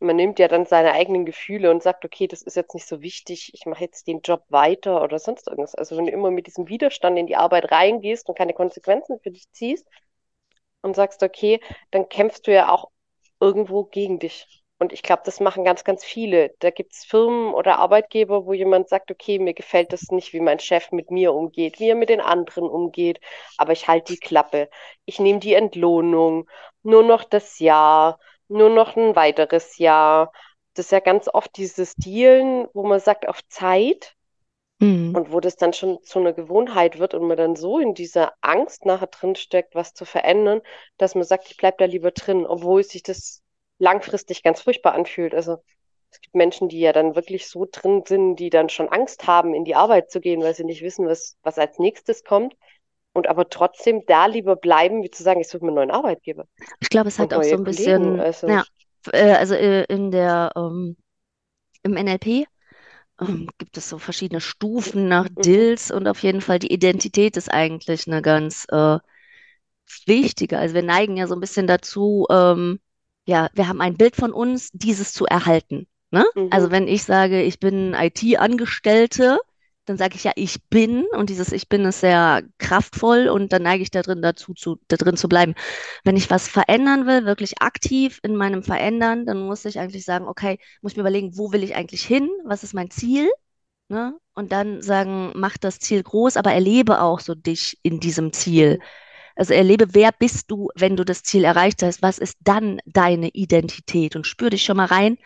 man 0.00 0.16
nimmt 0.16 0.38
ja 0.38 0.48
dann 0.48 0.66
seine 0.66 0.92
eigenen 0.92 1.26
Gefühle 1.26 1.70
und 1.70 1.82
sagt, 1.82 2.04
okay, 2.04 2.26
das 2.28 2.42
ist 2.42 2.56
jetzt 2.56 2.74
nicht 2.74 2.86
so 2.88 3.02
wichtig, 3.02 3.52
ich 3.54 3.66
mache 3.66 3.84
jetzt 3.84 4.06
den 4.08 4.20
Job 4.22 4.44
weiter 4.50 5.02
oder 5.02 5.18
sonst 5.18 5.48
irgendwas. 5.48 5.74
Also 5.74 5.96
wenn 5.96 6.06
du 6.06 6.12
immer 6.12 6.30
mit 6.30 6.46
diesem 6.48 6.68
Widerstand 6.68 7.18
in 7.18 7.26
die 7.28 7.36
Arbeit 7.36 7.72
reingehst 7.72 8.28
und 8.28 8.38
keine 8.38 8.54
Konsequenzen 8.54 9.20
für 9.20 9.30
dich 9.30 9.50
ziehst 9.52 9.88
und 10.82 10.96
sagst, 10.96 11.22
okay, 11.22 11.60
dann 11.90 12.08
kämpfst 12.08 12.46
du 12.46 12.52
ja 12.52 12.70
auch 12.70 12.90
irgendwo 13.40 13.84
gegen 13.84 14.18
dich. 14.18 14.61
Und 14.82 14.92
ich 14.92 15.04
glaube, 15.04 15.22
das 15.24 15.38
machen 15.38 15.62
ganz, 15.64 15.84
ganz 15.84 16.02
viele. 16.02 16.56
Da 16.58 16.70
gibt 16.70 16.92
es 16.92 17.04
Firmen 17.04 17.54
oder 17.54 17.78
Arbeitgeber, 17.78 18.46
wo 18.46 18.52
jemand 18.52 18.88
sagt, 18.88 19.12
okay, 19.12 19.38
mir 19.38 19.54
gefällt 19.54 19.92
das 19.92 20.10
nicht, 20.10 20.32
wie 20.32 20.40
mein 20.40 20.58
Chef 20.58 20.90
mit 20.90 21.12
mir 21.12 21.32
umgeht, 21.34 21.78
wie 21.78 21.90
er 21.90 21.94
mit 21.94 22.08
den 22.08 22.20
anderen 22.20 22.64
umgeht, 22.64 23.20
aber 23.58 23.70
ich 23.70 23.86
halte 23.86 24.12
die 24.12 24.18
Klappe. 24.18 24.68
Ich 25.04 25.20
nehme 25.20 25.38
die 25.38 25.54
Entlohnung, 25.54 26.50
nur 26.82 27.04
noch 27.04 27.22
das 27.22 27.60
Jahr, 27.60 28.18
nur 28.48 28.70
noch 28.70 28.96
ein 28.96 29.14
weiteres 29.14 29.78
Jahr. 29.78 30.32
Das 30.74 30.86
ist 30.86 30.90
ja 30.90 30.98
ganz 30.98 31.28
oft 31.32 31.56
dieses 31.56 31.94
Dealen, 31.94 32.66
wo 32.74 32.82
man 32.82 32.98
sagt, 32.98 33.28
auf 33.28 33.38
Zeit. 33.46 34.16
Hm. 34.80 35.14
Und 35.14 35.30
wo 35.30 35.38
das 35.38 35.54
dann 35.54 35.72
schon 35.74 36.02
zu 36.02 36.18
einer 36.18 36.32
Gewohnheit 36.32 36.98
wird 36.98 37.14
und 37.14 37.28
man 37.28 37.36
dann 37.36 37.54
so 37.54 37.78
in 37.78 37.94
dieser 37.94 38.32
Angst 38.40 38.84
nachher 38.84 39.06
drin 39.06 39.36
steckt, 39.36 39.76
was 39.76 39.94
zu 39.94 40.04
verändern, 40.04 40.60
dass 40.96 41.14
man 41.14 41.22
sagt, 41.22 41.48
ich 41.52 41.56
bleib 41.56 41.78
da 41.78 41.84
lieber 41.84 42.10
drin, 42.10 42.44
obwohl 42.44 42.82
sich 42.82 43.04
das 43.04 43.42
langfristig 43.82 44.42
ganz 44.42 44.60
furchtbar 44.62 44.94
anfühlt. 44.94 45.34
Also 45.34 45.58
es 46.10 46.20
gibt 46.20 46.34
Menschen, 46.36 46.68
die 46.68 46.80
ja 46.80 46.92
dann 46.92 47.14
wirklich 47.16 47.48
so 47.48 47.66
drin 47.70 48.04
sind, 48.06 48.36
die 48.36 48.50
dann 48.50 48.68
schon 48.70 48.88
Angst 48.90 49.26
haben, 49.26 49.54
in 49.54 49.64
die 49.64 49.74
Arbeit 49.74 50.10
zu 50.10 50.20
gehen, 50.20 50.42
weil 50.42 50.54
sie 50.54 50.64
nicht 50.64 50.82
wissen, 50.82 51.06
was, 51.08 51.36
was 51.42 51.58
als 51.58 51.78
nächstes 51.78 52.24
kommt. 52.24 52.54
Und 53.14 53.28
aber 53.28 53.48
trotzdem 53.50 54.04
da 54.06 54.26
lieber 54.26 54.56
bleiben, 54.56 55.02
wie 55.02 55.10
zu 55.10 55.22
sagen, 55.22 55.40
ich 55.40 55.48
suche 55.48 55.64
mir 55.64 55.70
einen 55.70 55.76
neuen 55.76 55.90
Arbeitgeber 55.90 56.46
Ich 56.80 56.88
glaube, 56.90 57.08
es 57.08 57.18
hat 57.18 57.32
auch 57.34 57.42
so 57.44 57.56
ein 57.56 57.64
Kollegen. 57.64 57.64
bisschen, 57.64 58.20
Also, 58.20 58.46
ja, 58.46 58.64
äh, 59.12 59.32
also 59.32 59.54
äh, 59.54 59.84
in 59.84 60.10
der, 60.10 60.52
ähm, 60.56 60.96
im 61.82 61.96
NLP 61.96 62.46
ähm, 63.20 63.48
gibt 63.58 63.76
es 63.78 63.88
so 63.88 63.98
verschiedene 63.98 64.40
Stufen 64.40 65.08
nach 65.08 65.28
Mhm. 65.36 65.42
DILS 65.44 65.90
und 65.92 66.08
auf 66.08 66.22
jeden 66.22 66.40
Fall 66.42 66.58
die 66.60 66.72
Identität 66.72 67.36
ist 67.36 67.50
eigentlich 67.52 68.06
eine 68.08 68.22
ganz 68.22 68.66
äh, 68.70 68.98
wichtige. 70.06 70.58
Also 70.58 70.74
wir 70.74 70.82
neigen 70.82 71.16
ja 71.16 71.26
so 71.26 71.34
ein 71.34 71.40
bisschen 71.40 71.66
dazu, 71.66 72.26
ähm, 72.30 72.80
ja, 73.26 73.48
wir 73.54 73.68
haben 73.68 73.80
ein 73.80 73.96
Bild 73.96 74.16
von 74.16 74.32
uns, 74.32 74.70
dieses 74.72 75.12
zu 75.12 75.26
erhalten. 75.26 75.86
Ne? 76.10 76.24
Also 76.50 76.68
Mhm. 76.68 76.70
wenn 76.70 76.88
ich 76.88 77.04
sage, 77.04 77.42
ich 77.42 77.60
bin 77.60 77.94
IT-Angestellte, 77.94 79.38
dann 79.84 79.96
sage 79.96 80.14
ich 80.14 80.24
ja, 80.24 80.32
ich 80.36 80.62
bin 80.68 81.04
und 81.12 81.28
dieses 81.30 81.50
Ich 81.52 81.68
bin 81.68 81.84
ist 81.84 82.00
sehr 82.00 82.42
kraftvoll 82.58 83.28
und 83.28 83.52
dann 83.52 83.62
neige 83.62 83.82
ich 83.82 83.90
da 83.90 84.02
drin 84.02 84.22
dazu, 84.22 84.54
zu, 84.54 84.78
da 84.88 84.96
drin 84.96 85.16
zu 85.16 85.28
bleiben. 85.28 85.54
Wenn 86.04 86.16
ich 86.16 86.30
was 86.30 86.46
verändern 86.48 87.06
will, 87.06 87.24
wirklich 87.24 87.60
aktiv 87.62 88.20
in 88.22 88.36
meinem 88.36 88.62
Verändern, 88.62 89.26
dann 89.26 89.40
muss 89.40 89.64
ich 89.64 89.78
eigentlich 89.80 90.04
sagen, 90.04 90.28
okay, 90.28 90.58
muss 90.82 90.92
ich 90.92 90.96
mir 90.96 91.02
überlegen, 91.02 91.36
wo 91.36 91.52
will 91.52 91.64
ich 91.64 91.74
eigentlich 91.74 92.04
hin? 92.04 92.28
Was 92.44 92.62
ist 92.64 92.74
mein 92.74 92.90
Ziel? 92.90 93.28
Ne? 93.88 94.18
Und 94.34 94.52
dann 94.52 94.82
sagen, 94.82 95.32
mach 95.36 95.58
das 95.58 95.78
Ziel 95.80 96.02
groß, 96.02 96.36
aber 96.36 96.52
erlebe 96.52 97.00
auch 97.02 97.20
so 97.20 97.34
dich 97.34 97.78
in 97.82 98.00
diesem 98.00 98.32
Ziel. 98.32 98.78
Mhm. 98.78 98.82
Also 99.36 99.54
erlebe, 99.54 99.94
wer 99.94 100.10
bist 100.12 100.50
du, 100.50 100.68
wenn 100.74 100.96
du 100.96 101.04
das 101.04 101.22
Ziel 101.22 101.44
erreicht 101.44 101.82
hast? 101.82 102.02
Was 102.02 102.18
ist 102.18 102.36
dann 102.40 102.80
deine 102.86 103.28
Identität? 103.28 104.16
Und 104.16 104.26
spür 104.26 104.50
dich 104.50 104.64
schon 104.64 104.76
mal 104.76 104.86
rein 104.86 105.18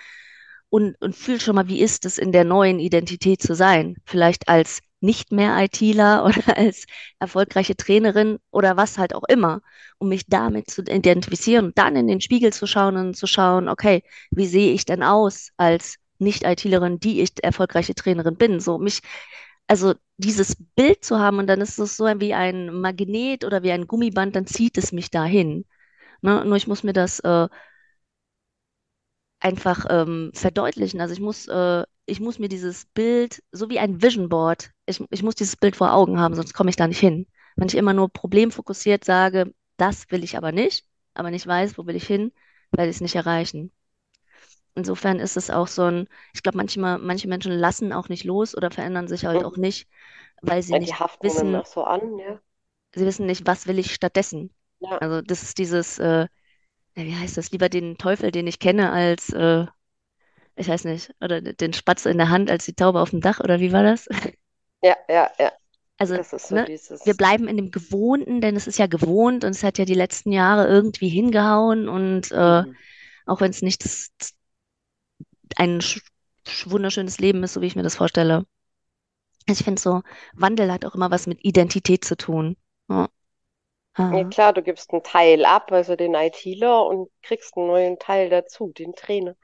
und, 0.68 1.00
und 1.00 1.14
fühl 1.16 1.40
schon 1.40 1.54
mal, 1.54 1.68
wie 1.68 1.80
ist 1.80 2.04
es 2.04 2.18
in 2.18 2.32
der 2.32 2.44
neuen 2.44 2.78
Identität 2.80 3.42
zu 3.42 3.54
sein? 3.54 3.96
Vielleicht 4.04 4.48
als 4.48 4.80
nicht 5.00 5.32
mehr 5.32 5.56
ITler 5.62 6.24
oder 6.26 6.56
als 6.56 6.86
erfolgreiche 7.18 7.76
Trainerin 7.76 8.38
oder 8.50 8.76
was 8.76 8.98
halt 8.98 9.14
auch 9.14 9.24
immer, 9.28 9.60
um 9.98 10.08
mich 10.08 10.26
damit 10.26 10.70
zu 10.70 10.82
identifizieren 10.82 11.66
und 11.66 11.78
dann 11.78 11.96
in 11.96 12.08
den 12.08 12.20
Spiegel 12.20 12.52
zu 12.52 12.66
schauen 12.66 12.96
und 12.96 13.16
zu 13.16 13.26
schauen, 13.26 13.68
okay, 13.68 14.02
wie 14.30 14.46
sehe 14.46 14.72
ich 14.72 14.84
denn 14.84 15.02
aus 15.02 15.50
als 15.56 15.96
Nicht-ITlerin, 16.18 16.98
die 16.98 17.20
ich 17.20 17.32
erfolgreiche 17.42 17.94
Trainerin 17.94 18.36
bin? 18.36 18.60
So 18.60 18.78
mich 18.78 19.00
also 19.66 19.94
dieses 20.18 20.56
Bild 20.76 21.04
zu 21.04 21.18
haben 21.18 21.38
und 21.38 21.46
dann 21.46 21.60
ist 21.60 21.78
es 21.78 21.96
so 21.96 22.04
wie 22.06 22.34
ein 22.34 22.72
Magnet 22.80 23.44
oder 23.44 23.62
wie 23.62 23.72
ein 23.72 23.86
Gummiband, 23.86 24.36
dann 24.36 24.46
zieht 24.46 24.78
es 24.78 24.92
mich 24.92 25.10
dahin. 25.10 25.64
Ne? 26.22 26.44
Nur 26.44 26.56
ich 26.56 26.66
muss 26.68 26.82
mir 26.84 26.92
das 26.94 27.20
äh, 27.20 27.48
einfach 29.40 29.86
ähm, 29.90 30.30
verdeutlichen. 30.34 31.00
Also 31.00 31.14
ich 31.14 31.20
muss, 31.20 31.46
äh, 31.48 31.84
ich 32.06 32.20
muss 32.20 32.38
mir 32.38 32.48
dieses 32.48 32.86
Bild, 32.86 33.42
so 33.52 33.68
wie 33.70 33.78
ein 33.78 34.02
Vision 34.02 34.28
Board, 34.28 34.70
ich, 34.86 35.02
ich 35.10 35.22
muss 35.22 35.34
dieses 35.34 35.56
Bild 35.56 35.76
vor 35.76 35.92
Augen 35.92 36.18
haben, 36.20 36.34
sonst 36.34 36.54
komme 36.54 36.70
ich 36.70 36.76
da 36.76 36.86
nicht 36.88 37.00
hin. 37.00 37.26
Wenn 37.56 37.68
ich 37.68 37.74
immer 37.76 37.92
nur 37.94 38.08
problemfokussiert 38.10 39.04
sage, 39.04 39.52
das 39.76 40.10
will 40.10 40.24
ich 40.24 40.36
aber 40.36 40.52
nicht, 40.52 40.86
aber 41.14 41.30
nicht 41.30 41.46
weiß, 41.46 41.78
wo 41.78 41.86
will 41.86 41.96
ich 41.96 42.06
hin, 42.06 42.32
werde 42.70 42.90
ich 42.90 42.96
es 42.96 43.00
nicht 43.00 43.14
erreichen. 43.16 43.72
Insofern 44.76 45.20
ist 45.20 45.36
es 45.38 45.50
auch 45.50 45.68
so 45.68 45.84
ein, 45.84 46.08
ich 46.34 46.42
glaube, 46.44 46.58
manchmal, 46.58 46.98
manche 46.98 47.28
Menschen 47.28 47.52
lassen 47.52 47.92
auch 47.94 48.08
nicht 48.10 48.24
los 48.24 48.56
oder 48.56 48.70
verändern 48.70 49.08
sich 49.08 49.26
halt 49.26 49.44
auch 49.44 49.56
Mhm. 49.56 49.58
nicht, 49.58 49.88
weil 50.42 50.62
sie 50.62 50.78
die 50.78 50.92
nicht 51.22 51.22
wissen, 51.22 51.56
auch 51.56 51.66
so 51.66 51.84
an, 51.84 52.18
ja. 52.18 52.40
sie 52.94 53.06
wissen 53.06 53.26
nicht, 53.26 53.46
was 53.46 53.66
will 53.66 53.78
ich 53.78 53.94
stattdessen. 53.94 54.52
Ja, 54.80 55.00
Also 55.00 55.22
das 55.22 55.42
ist 55.42 55.58
dieses, 55.58 55.98
äh, 55.98 56.26
wie 56.94 57.16
heißt 57.16 57.36
das, 57.36 57.52
lieber 57.52 57.68
den 57.70 57.98
Teufel, 57.98 58.30
den 58.32 58.46
ich 58.48 58.58
kenne, 58.60 58.92
als, 58.92 59.30
äh, 59.32 59.66
ich 60.56 60.68
weiß 60.68 60.84
nicht, 60.84 61.14
oder 61.20 61.40
den 61.42 61.72
Spatz 61.74 62.06
in 62.06 62.18
der 62.18 62.30
Hand 62.30 62.50
als 62.50 62.66
die 62.66 62.74
Taube 62.74 63.00
auf 63.00 63.10
dem 63.10 63.20
Dach, 63.22 63.40
oder 63.40 63.60
wie 63.60 63.72
war 63.72 63.82
das? 63.84 64.08
ja, 64.82 64.96
ja, 65.08 65.30
ja. 65.38 65.52
Also, 65.98 66.20
so 66.38 66.38
ne, 66.48 66.68
wir 67.04 67.14
dieses. 67.14 67.16
bleiben 67.16 67.48
in 67.48 67.56
dem 67.56 67.70
Gewohnten, 67.70 68.40
denn 68.40 68.56
es 68.56 68.66
ist 68.66 68.78
ja 68.78 68.86
gewohnt 68.86 69.44
und 69.44 69.50
es 69.50 69.62
hat 69.62 69.78
ja 69.78 69.84
die 69.84 69.94
letzten 69.94 70.32
Jahre 70.32 70.66
irgendwie 70.68 71.08
hingehauen 71.08 71.88
und 71.88 72.30
äh, 72.32 72.64
Mhm. 72.64 72.76
auch 73.26 73.40
wenn 73.40 73.50
es 73.50 73.62
nicht 73.62 73.84
das, 73.84 74.10
ein 75.56 75.80
sch 75.80 76.00
sch- 76.46 76.70
wunderschönes 76.70 77.18
Leben 77.18 77.42
ist, 77.44 77.54
so 77.54 77.60
wie 77.60 77.66
ich 77.66 77.76
mir 77.76 77.82
das 77.82 77.96
vorstelle. 77.96 78.46
Also 79.48 79.60
ich 79.60 79.64
finde 79.64 79.80
so, 79.82 80.02
Wandel 80.34 80.70
hat 80.72 80.84
auch 80.84 80.94
immer 80.94 81.10
was 81.10 81.26
mit 81.26 81.44
Identität 81.44 82.04
zu 82.04 82.16
tun. 82.16 82.56
Ja, 82.88 83.08
Ja 84.10 84.24
ah, 84.24 84.24
klar, 84.24 84.52
du 84.52 84.62
gibst 84.64 84.92
einen 84.92 85.04
Teil 85.04 85.44
ab, 85.44 85.70
also 85.70 85.94
den 85.94 86.14
ITler, 86.16 86.84
und 86.86 87.08
kriegst 87.22 87.56
einen 87.56 87.68
neuen 87.68 87.98
Teil 88.00 88.30
dazu, 88.30 88.72
den 88.76 88.94
Trainer. 88.96 89.36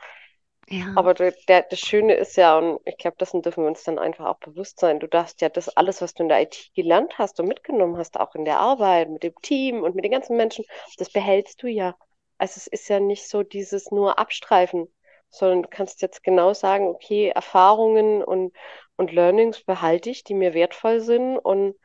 ja, 0.69 0.89
Aber 0.95 1.13
der, 1.15 1.33
der, 1.49 1.63
das 1.63 1.81
Schöne 1.81 2.15
ist 2.15 2.37
ja, 2.37 2.57
und 2.59 2.81
ich 2.87 2.97
glaube, 2.99 3.17
dessen 3.19 3.43
dürfen 3.43 3.63
wir 3.65 3.69
uns 3.69 3.85
dann 3.85 3.99
einfach 3.99 4.27
auch 4.27 4.39
bewusst 4.39 4.79
sein, 4.81 5.01
du 5.01 5.07
darfst 5.09 5.41
ja 5.43 5.49
das 5.51 5.69
alles, 5.71 6.01
was 6.03 6.15
du 6.15 6.23
in 6.23 6.29
der 6.31 6.41
IT 6.43 6.71
gelernt 6.75 7.19
hast 7.19 7.39
und 7.41 7.49
mitgenommen 7.49 7.97
hast, 7.99 8.19
auch 8.21 8.35
in 8.35 8.45
der 8.45 8.59
Arbeit, 8.61 9.09
mit 9.11 9.23
dem 9.23 9.35
Team 9.43 9.83
und 9.83 9.95
mit 9.95 10.05
den 10.05 10.13
ganzen 10.13 10.37
Menschen, 10.37 10.65
das 10.99 11.11
behältst 11.11 11.63
du 11.63 11.67
ja. 11.67 11.95
Also 12.39 12.55
es 12.57 12.67
ist 12.67 12.89
ja 12.89 13.01
nicht 13.01 13.29
so 13.29 13.43
dieses 13.43 13.91
nur 13.91 14.19
Abstreifen, 14.19 14.89
sondern 15.33 15.63
du 15.65 15.71
kannst 15.71 16.03
jetzt 16.03 16.25
genau 16.25 16.55
sagen, 16.55 16.89
okay, 16.89 17.31
Erfahrungen 17.31 18.23
und, 18.25 18.55
und 18.97 19.13
Learnings 19.13 19.65
behalte 19.65 20.11
ich, 20.11 20.25
die 20.25 20.35
mir 20.35 20.55
wertvoll 20.55 21.01
sind 21.01 21.39
und 21.39 21.77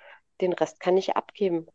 den 0.41 0.53
Rest 0.53 0.79
kann 0.81 0.97
ich 0.97 1.15
abgeben. 1.17 1.67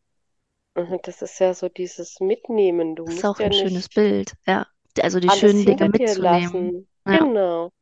Und 0.75 1.07
das 1.09 1.23
ist 1.23 1.39
ja 1.41 1.55
so 1.55 1.69
dieses 1.71 2.21
Mitnehmen. 2.21 2.97
Du 2.97 3.07
das 3.07 3.15
ist 3.17 3.25
auch 3.25 3.39
ja 3.39 3.47
ein 3.47 3.53
schönes 3.53 3.89
Bild. 3.89 4.35
Ja, 4.47 4.67
also 5.01 5.21
die 5.21 5.31
schönen 5.31 5.65
Dinge 5.65 5.87
mitzunehmen. 5.87 6.75
Ja, 7.07 7.27
Genau. 7.27 7.73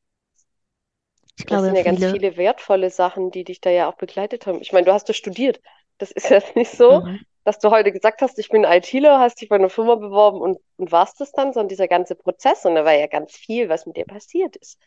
ich 1.36 1.44
Es 1.48 1.60
glaube, 1.60 1.64
sind 1.64 1.76
ja 1.76 1.82
ganz 1.82 2.04
viele. 2.04 2.06
viele 2.06 2.36
wertvolle 2.36 2.90
Sachen, 2.90 3.30
die 3.30 3.44
dich 3.44 3.60
da 3.60 3.70
ja 3.70 3.88
auch 3.90 3.96
begleitet 3.96 4.46
haben. 4.46 4.60
Ich 4.62 4.72
meine, 4.72 4.86
du 4.86 4.92
hast 4.92 5.08
das 5.08 5.16
studiert. 5.16 5.60
Das 5.98 6.10
ist 6.12 6.30
jetzt 6.30 6.56
nicht 6.56 6.70
so, 6.72 7.02
Mhm. 7.02 7.24
Dass 7.44 7.58
du 7.58 7.70
heute 7.70 7.92
gesagt 7.92 8.22
hast, 8.22 8.38
ich 8.38 8.48
bin 8.48 8.64
ITler, 8.64 9.18
hast 9.20 9.40
dich 9.40 9.48
bei 9.48 9.56
einer 9.56 9.70
Firma 9.70 9.94
beworben 9.96 10.40
und, 10.40 10.58
und 10.76 10.92
warst 10.92 11.20
das 11.20 11.32
dann, 11.32 11.52
sondern 11.52 11.68
dieser 11.68 11.88
ganze 11.88 12.14
Prozess. 12.14 12.64
Und 12.66 12.74
da 12.74 12.84
war 12.84 12.94
ja 12.94 13.06
ganz 13.06 13.36
viel, 13.36 13.68
was 13.68 13.86
mit 13.86 13.96
dir 13.96 14.04
passiert 14.04 14.56
ist. 14.56 14.78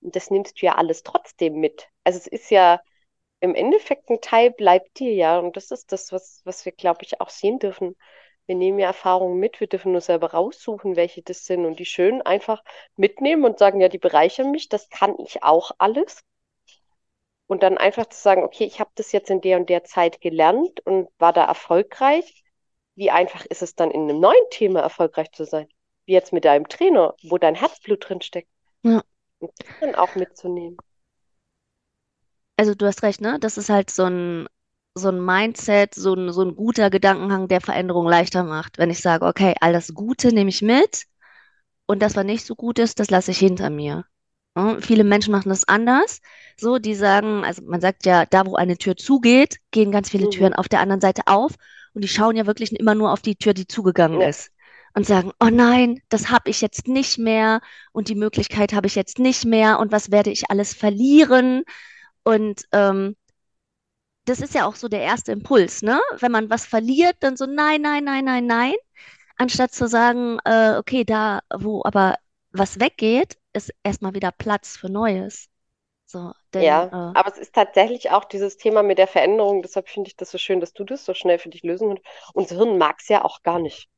Und 0.00 0.16
das 0.16 0.30
nimmst 0.30 0.60
du 0.60 0.66
ja 0.66 0.74
alles 0.76 1.02
trotzdem 1.02 1.54
mit. 1.60 1.88
Also 2.04 2.18
es 2.18 2.26
ist 2.26 2.50
ja 2.50 2.80
im 3.40 3.54
Endeffekt 3.54 4.10
ein 4.10 4.20
Teil 4.20 4.50
bleibt 4.50 4.98
dir 4.98 5.14
ja. 5.14 5.38
Und 5.38 5.56
das 5.56 5.70
ist 5.70 5.92
das, 5.92 6.12
was, 6.12 6.42
was 6.44 6.64
wir, 6.64 6.72
glaube 6.72 7.00
ich, 7.02 7.20
auch 7.20 7.30
sehen 7.30 7.58
dürfen. 7.58 7.96
Wir 8.46 8.56
nehmen 8.56 8.78
ja 8.78 8.88
Erfahrungen 8.88 9.38
mit, 9.38 9.60
wir 9.60 9.68
dürfen 9.68 9.92
nur 9.92 10.00
selber 10.00 10.32
raussuchen, 10.32 10.96
welche 10.96 11.22
das 11.22 11.44
sind 11.44 11.64
und 11.66 11.78
die 11.78 11.84
schön 11.84 12.20
einfach 12.22 12.62
mitnehmen 12.96 13.44
und 13.44 13.58
sagen, 13.58 13.80
ja, 13.80 13.88
die 13.88 13.98
bereichern 13.98 14.50
mich, 14.50 14.68
das 14.68 14.88
kann 14.90 15.14
ich 15.20 15.42
auch 15.42 15.70
alles. 15.78 16.22
Und 17.50 17.64
dann 17.64 17.78
einfach 17.78 18.06
zu 18.06 18.16
sagen, 18.16 18.44
okay, 18.44 18.62
ich 18.62 18.78
habe 18.78 18.92
das 18.94 19.10
jetzt 19.10 19.28
in 19.28 19.40
der 19.40 19.58
und 19.58 19.68
der 19.68 19.82
Zeit 19.82 20.20
gelernt 20.20 20.86
und 20.86 21.08
war 21.18 21.32
da 21.32 21.46
erfolgreich. 21.46 22.44
Wie 22.94 23.10
einfach 23.10 23.44
ist 23.44 23.60
es 23.60 23.74
dann 23.74 23.90
in 23.90 24.02
einem 24.02 24.20
neuen 24.20 24.48
Thema 24.52 24.78
erfolgreich 24.78 25.32
zu 25.32 25.44
sein? 25.44 25.66
Wie 26.04 26.12
jetzt 26.12 26.32
mit 26.32 26.44
deinem 26.44 26.68
Trainer, 26.68 27.16
wo 27.24 27.38
dein 27.38 27.56
Herzblut 27.56 28.08
drin 28.08 28.20
steckt. 28.20 28.48
Ja. 28.84 29.02
Und 29.40 29.50
das 29.58 29.66
dann 29.80 29.96
auch 29.96 30.14
mitzunehmen. 30.14 30.76
Also 32.56 32.76
du 32.76 32.86
hast 32.86 33.02
recht, 33.02 33.20
ne? 33.20 33.38
Das 33.40 33.58
ist 33.58 33.68
halt 33.68 33.90
so 33.90 34.04
ein, 34.04 34.46
so 34.94 35.08
ein 35.08 35.18
Mindset, 35.20 35.96
so 35.96 36.14
ein, 36.14 36.32
so 36.32 36.42
ein 36.42 36.54
guter 36.54 36.88
Gedankengang, 36.88 37.48
der 37.48 37.60
Veränderung 37.60 38.06
leichter 38.06 38.44
macht. 38.44 38.78
Wenn 38.78 38.90
ich 38.90 39.00
sage, 39.00 39.26
okay, 39.26 39.56
all 39.60 39.72
das 39.72 39.92
Gute 39.92 40.28
nehme 40.28 40.50
ich 40.50 40.62
mit 40.62 41.06
und 41.86 42.00
das, 42.00 42.14
was 42.14 42.24
nicht 42.24 42.46
so 42.46 42.54
gut 42.54 42.78
ist, 42.78 43.00
das 43.00 43.10
lasse 43.10 43.32
ich 43.32 43.40
hinter 43.40 43.70
mir. 43.70 44.04
Ja, 44.62 44.80
viele 44.80 45.04
Menschen 45.04 45.32
machen 45.32 45.48
das 45.48 45.66
anders. 45.68 46.20
So, 46.58 46.78
die 46.78 46.94
sagen, 46.94 47.44
also 47.44 47.62
man 47.64 47.80
sagt 47.80 48.06
ja, 48.06 48.26
da 48.26 48.46
wo 48.46 48.56
eine 48.56 48.76
Tür 48.78 48.96
zugeht, 48.96 49.58
gehen 49.70 49.92
ganz 49.92 50.10
viele 50.10 50.28
Mhm. 50.28 50.28
Türen 50.28 50.54
auf 50.54 50.68
der 50.68 50.80
anderen 50.80 51.00
Seite 51.00 51.22
auf 51.26 51.54
und 51.94 52.02
die 52.04 52.08
schauen 52.08 52.36
ja 52.36 52.46
wirklich 52.46 52.72
immer 52.78 52.94
nur 52.94 53.12
auf 53.12 53.22
die 53.22 53.36
Tür, 53.36 53.54
die 53.54 53.66
zugegangen 53.66 54.20
Ja, 54.20 54.22
ist. 54.22 54.50
Und 54.94 55.06
sagen, 55.06 55.30
oh 55.40 55.48
nein, 55.50 56.00
das 56.08 56.30
habe 56.30 56.50
ich 56.50 56.60
jetzt 56.60 56.88
nicht 56.88 57.16
mehr 57.18 57.60
und 57.92 58.08
die 58.08 58.16
Möglichkeit 58.16 58.72
habe 58.72 58.88
ich 58.88 58.96
jetzt 58.96 59.18
nicht 59.20 59.44
mehr 59.44 59.78
und 59.78 59.92
was 59.92 60.10
werde 60.10 60.30
ich 60.30 60.50
alles 60.50 60.74
verlieren? 60.74 61.62
Und 62.24 62.62
ähm, 62.72 63.16
das 64.26 64.40
ist 64.40 64.54
ja 64.54 64.66
auch 64.66 64.76
so 64.76 64.88
der 64.88 65.00
erste 65.02 65.32
Impuls, 65.32 65.82
ne? 65.82 66.00
Wenn 66.18 66.32
man 66.32 66.50
was 66.50 66.66
verliert, 66.66 67.16
dann 67.20 67.36
so 67.36 67.46
nein, 67.46 67.82
nein, 67.82 68.04
nein, 68.04 68.24
nein, 68.24 68.46
nein, 68.46 68.74
anstatt 69.38 69.72
zu 69.74 69.88
sagen, 69.88 70.38
äh, 70.46 70.76
okay, 70.78 71.04
da, 71.04 71.40
wo 71.56 71.82
aber 71.84 72.16
was 72.52 72.80
weggeht, 72.80 73.38
ist 73.52 73.72
erstmal 73.82 74.14
wieder 74.14 74.32
Platz 74.32 74.76
für 74.76 74.90
Neues. 74.90 75.48
So, 76.06 76.32
denn 76.52 76.62
ja. 76.62 76.86
äh, 76.86 77.18
Aber 77.18 77.28
es 77.28 77.38
ist 77.38 77.54
tatsächlich 77.54 78.10
auch 78.10 78.24
dieses 78.24 78.56
Thema 78.56 78.82
mit 78.82 78.98
der 78.98 79.06
Veränderung. 79.06 79.62
Deshalb 79.62 79.88
finde 79.88 80.08
ich 80.08 80.16
das 80.16 80.30
so 80.30 80.38
schön, 80.38 80.60
dass 80.60 80.72
du 80.72 80.84
das 80.84 81.04
so 81.04 81.14
schnell 81.14 81.38
für 81.38 81.50
dich 81.50 81.62
lösen 81.62 81.88
kannst. 81.88 82.04
Unser 82.34 82.56
Hirn 82.56 82.78
mag 82.78 82.96
es 83.00 83.08
ja 83.08 83.24
auch 83.24 83.42
gar 83.42 83.60
nicht. 83.60 83.88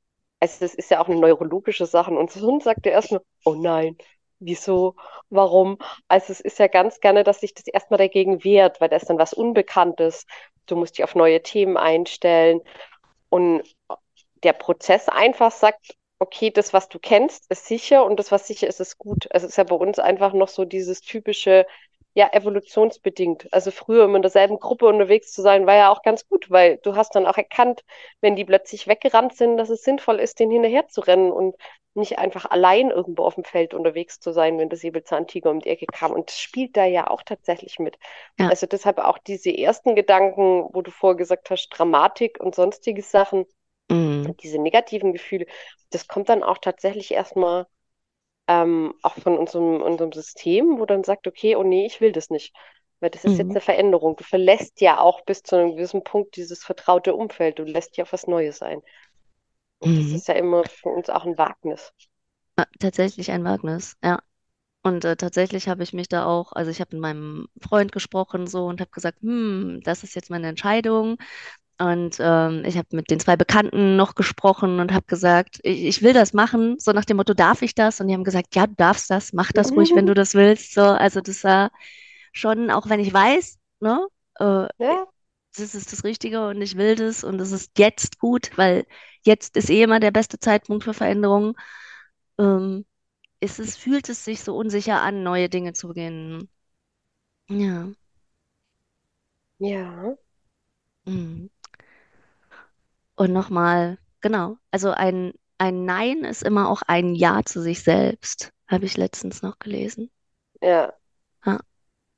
Also 0.40 0.58
das 0.60 0.74
ist 0.74 0.90
ja 0.90 1.00
auch 1.00 1.08
eine 1.08 1.18
neurologische 1.20 1.86
Sache. 1.86 2.10
Und 2.10 2.18
unser 2.18 2.40
Hirn 2.40 2.60
sagt 2.60 2.84
ja 2.84 2.92
erstmal, 2.92 3.22
oh 3.44 3.54
nein, 3.54 3.96
wieso, 4.40 4.96
warum? 5.30 5.78
Also 6.08 6.32
es 6.32 6.40
ist 6.40 6.58
ja 6.58 6.66
ganz 6.66 7.00
gerne, 7.00 7.24
dass 7.24 7.40
sich 7.40 7.54
das 7.54 7.66
erstmal 7.66 7.98
dagegen 7.98 8.44
wehrt, 8.44 8.80
weil 8.80 8.88
da 8.90 8.96
ist 8.96 9.08
dann 9.08 9.18
was 9.18 9.32
Unbekanntes. 9.32 10.26
Du 10.66 10.76
musst 10.76 10.98
dich 10.98 11.04
auf 11.04 11.14
neue 11.14 11.42
Themen 11.42 11.76
einstellen. 11.78 12.60
Und 13.30 13.62
der 14.42 14.52
Prozess 14.52 15.08
einfach 15.08 15.52
sagt, 15.52 15.94
okay, 16.22 16.50
das, 16.50 16.72
was 16.72 16.88
du 16.88 16.98
kennst, 16.98 17.50
ist 17.50 17.66
sicher 17.66 18.04
und 18.04 18.18
das, 18.18 18.30
was 18.30 18.46
sicher 18.46 18.68
ist, 18.68 18.80
ist 18.80 18.96
gut. 18.96 19.28
Also 19.32 19.46
es 19.46 19.52
ist 19.52 19.56
ja 19.56 19.64
bei 19.64 19.74
uns 19.74 19.98
einfach 19.98 20.32
noch 20.32 20.48
so 20.48 20.64
dieses 20.64 21.00
typische, 21.00 21.66
ja, 22.14 22.28
evolutionsbedingt. 22.32 23.52
Also 23.52 23.70
früher 23.70 24.04
immer 24.04 24.16
in 24.16 24.22
derselben 24.22 24.58
Gruppe 24.58 24.86
unterwegs 24.86 25.32
zu 25.32 25.42
sein, 25.42 25.66
war 25.66 25.74
ja 25.74 25.90
auch 25.90 26.02
ganz 26.02 26.28
gut, 26.28 26.50
weil 26.50 26.78
du 26.78 26.94
hast 26.94 27.14
dann 27.16 27.26
auch 27.26 27.38
erkannt, 27.38 27.82
wenn 28.20 28.36
die 28.36 28.44
plötzlich 28.44 28.86
weggerannt 28.86 29.36
sind, 29.36 29.56
dass 29.56 29.68
es 29.68 29.82
sinnvoll 29.82 30.20
ist, 30.20 30.38
denen 30.38 30.52
hinterher 30.52 30.86
zu 30.88 31.00
rennen. 31.00 31.32
Und 31.32 31.56
nicht 31.94 32.18
einfach 32.18 32.50
allein 32.50 32.90
irgendwo 32.90 33.24
auf 33.24 33.34
dem 33.34 33.44
Feld 33.44 33.74
unterwegs 33.74 34.18
zu 34.18 34.32
sein, 34.32 34.58
wenn 34.58 34.70
das 34.70 34.80
Säbelzahntiger 34.80 35.50
um 35.50 35.60
die 35.60 35.68
Ecke 35.68 35.86
kam. 35.86 36.12
Und 36.12 36.30
das 36.30 36.38
spielt 36.38 36.76
da 36.76 36.84
ja 36.86 37.10
auch 37.10 37.22
tatsächlich 37.22 37.78
mit. 37.78 37.98
Ja. 38.38 38.48
Also 38.48 38.66
deshalb 38.66 38.98
auch 38.98 39.18
diese 39.18 39.50
ersten 39.50 39.94
Gedanken, 39.94 40.68
wo 40.72 40.80
du 40.80 40.90
vorher 40.90 41.16
gesagt 41.16 41.50
hast, 41.50 41.68
Dramatik 41.68 42.40
und 42.40 42.54
sonstige 42.54 43.02
Sachen, 43.02 43.44
Mhm. 43.90 44.32
diese 44.42 44.58
negativen 44.58 45.12
Gefühle, 45.12 45.46
das 45.90 46.08
kommt 46.08 46.28
dann 46.28 46.42
auch 46.42 46.58
tatsächlich 46.58 47.12
erstmal 47.12 47.66
ähm, 48.48 48.94
auch 49.02 49.14
von 49.16 49.38
unserem, 49.38 49.82
unserem 49.82 50.12
System, 50.12 50.78
wo 50.80 50.86
dann 50.86 51.04
sagt, 51.04 51.26
okay, 51.28 51.56
oh 51.56 51.62
nee, 51.64 51.86
ich 51.86 52.00
will 52.00 52.12
das 52.12 52.30
nicht. 52.30 52.54
Weil 53.00 53.10
das 53.10 53.24
ist 53.24 53.38
jetzt 53.38 53.50
Mhm. 53.50 53.56
eine 53.56 53.62
Veränderung. 53.62 54.16
Du 54.16 54.24
verlässt 54.24 54.80
ja 54.80 55.00
auch 55.00 55.22
bis 55.24 55.42
zu 55.42 55.56
einem 55.56 55.76
gewissen 55.76 56.04
Punkt 56.04 56.36
dieses 56.36 56.64
vertraute 56.64 57.14
Umfeld. 57.14 57.58
Du 57.58 57.64
lässt 57.64 57.96
ja 57.96 58.04
auf 58.04 58.12
was 58.12 58.26
Neues 58.28 58.62
ein. 58.62 58.82
Und 59.80 59.98
das 59.98 60.12
Mhm. 60.12 60.14
ist 60.14 60.28
ja 60.28 60.34
immer 60.34 60.64
für 60.64 60.88
uns 60.90 61.10
auch 61.10 61.26
ein 61.26 61.36
Wagnis. 61.38 61.92
Ah, 62.56 62.66
Tatsächlich 62.78 63.30
ein 63.30 63.44
Wagnis, 63.44 63.96
ja. 64.02 64.22
Und 64.84 65.04
äh, 65.04 65.16
tatsächlich 65.16 65.68
habe 65.68 65.82
ich 65.84 65.92
mich 65.94 66.08
da 66.08 66.26
auch, 66.26 66.52
also 66.52 66.70
ich 66.70 66.80
habe 66.80 66.96
mit 66.96 67.02
meinem 67.02 67.48
Freund 67.62 67.92
gesprochen 67.92 68.46
so 68.48 68.66
und 68.66 68.80
habe 68.80 68.90
gesagt, 68.90 69.20
hm, 69.22 69.80
das 69.84 70.04
ist 70.04 70.14
jetzt 70.16 70.30
meine 70.30 70.48
Entscheidung. 70.48 71.18
Und 71.78 72.16
ähm, 72.20 72.62
ich 72.64 72.76
habe 72.78 72.88
mit 72.92 73.10
den 73.10 73.20
zwei 73.20 73.36
Bekannten 73.36 73.96
noch 73.96 74.14
gesprochen 74.14 74.80
und 74.80 74.92
habe 74.92 75.06
gesagt, 75.06 75.58
ich, 75.62 75.84
ich 75.84 76.02
will 76.02 76.12
das 76.12 76.32
machen, 76.32 76.76
so 76.78 76.92
nach 76.92 77.04
dem 77.04 77.16
Motto, 77.18 77.34
darf 77.34 77.62
ich 77.62 77.74
das? 77.74 78.00
Und 78.00 78.08
die 78.08 78.14
haben 78.14 78.24
gesagt, 78.24 78.54
ja, 78.54 78.66
du 78.66 78.74
darfst 78.76 79.10
das, 79.10 79.32
mach 79.32 79.52
das 79.52 79.74
ruhig, 79.76 79.94
wenn 79.94 80.06
du 80.06 80.14
das 80.14 80.34
willst. 80.34 80.74
So, 80.74 80.82
also 80.82 81.20
das 81.20 81.42
war 81.44 81.70
schon, 82.32 82.70
auch 82.70 82.88
wenn 82.88 83.00
ich 83.00 83.12
weiß, 83.12 83.58
ne, 83.80 84.06
äh, 84.38 84.68
Ja, 84.78 85.06
das 85.56 85.74
ist 85.74 85.92
das 85.92 86.04
Richtige 86.04 86.46
und 86.48 86.62
ich 86.62 86.76
will 86.76 86.96
das 86.96 87.24
und 87.24 87.40
es 87.40 87.52
ist 87.52 87.78
jetzt 87.78 88.18
gut, 88.18 88.50
weil 88.56 88.86
jetzt 89.22 89.56
ist 89.56 89.70
eh 89.70 89.82
immer 89.82 90.00
der 90.00 90.10
beste 90.10 90.38
Zeitpunkt 90.38 90.84
für 90.84 90.94
Veränderungen. 90.94 91.54
Ähm, 92.38 92.86
ist 93.40 93.60
es, 93.60 93.76
fühlt 93.76 94.08
es 94.10 94.24
sich 94.24 94.42
so 94.42 94.56
unsicher 94.56 95.02
an, 95.02 95.22
neue 95.24 95.48
Dinge 95.50 95.72
zu 95.74 95.88
beginnen. 95.88 96.50
Ja. 97.48 97.92
ja, 99.58 100.16
Mhm. 101.06 101.48
Und 103.16 103.32
nochmal, 103.32 103.98
genau, 104.20 104.58
also 104.70 104.90
ein, 104.90 105.32
ein 105.58 105.84
Nein 105.86 106.24
ist 106.24 106.42
immer 106.42 106.68
auch 106.68 106.82
ein 106.86 107.14
Ja 107.14 107.42
zu 107.44 107.62
sich 107.62 107.82
selbst, 107.82 108.52
habe 108.68 108.84
ich 108.84 108.96
letztens 108.98 109.40
noch 109.42 109.58
gelesen. 109.58 110.10
ja, 110.60 110.92
Ja, 111.46 111.60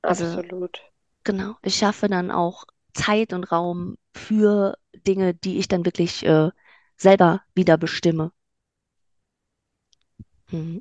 also 0.07 0.41
absolut. 0.43 0.81
genau, 1.25 1.57
ich 1.63 1.77
schaffe 1.77 2.09
dann 2.09 2.31
auch 2.31 2.65
Zeit 2.95 3.33
und 3.33 3.45
Raum 3.53 3.99
für 4.15 4.77
Dinge, 5.07 5.35
die 5.35 5.59
ich 5.59 5.69
dann 5.69 5.85
wirklich 5.87 6.25
äh, 6.27 6.51
selber 6.99 7.43
wieder 7.55 7.79
bestimme. 7.79 8.33
Mhm. 10.53 10.81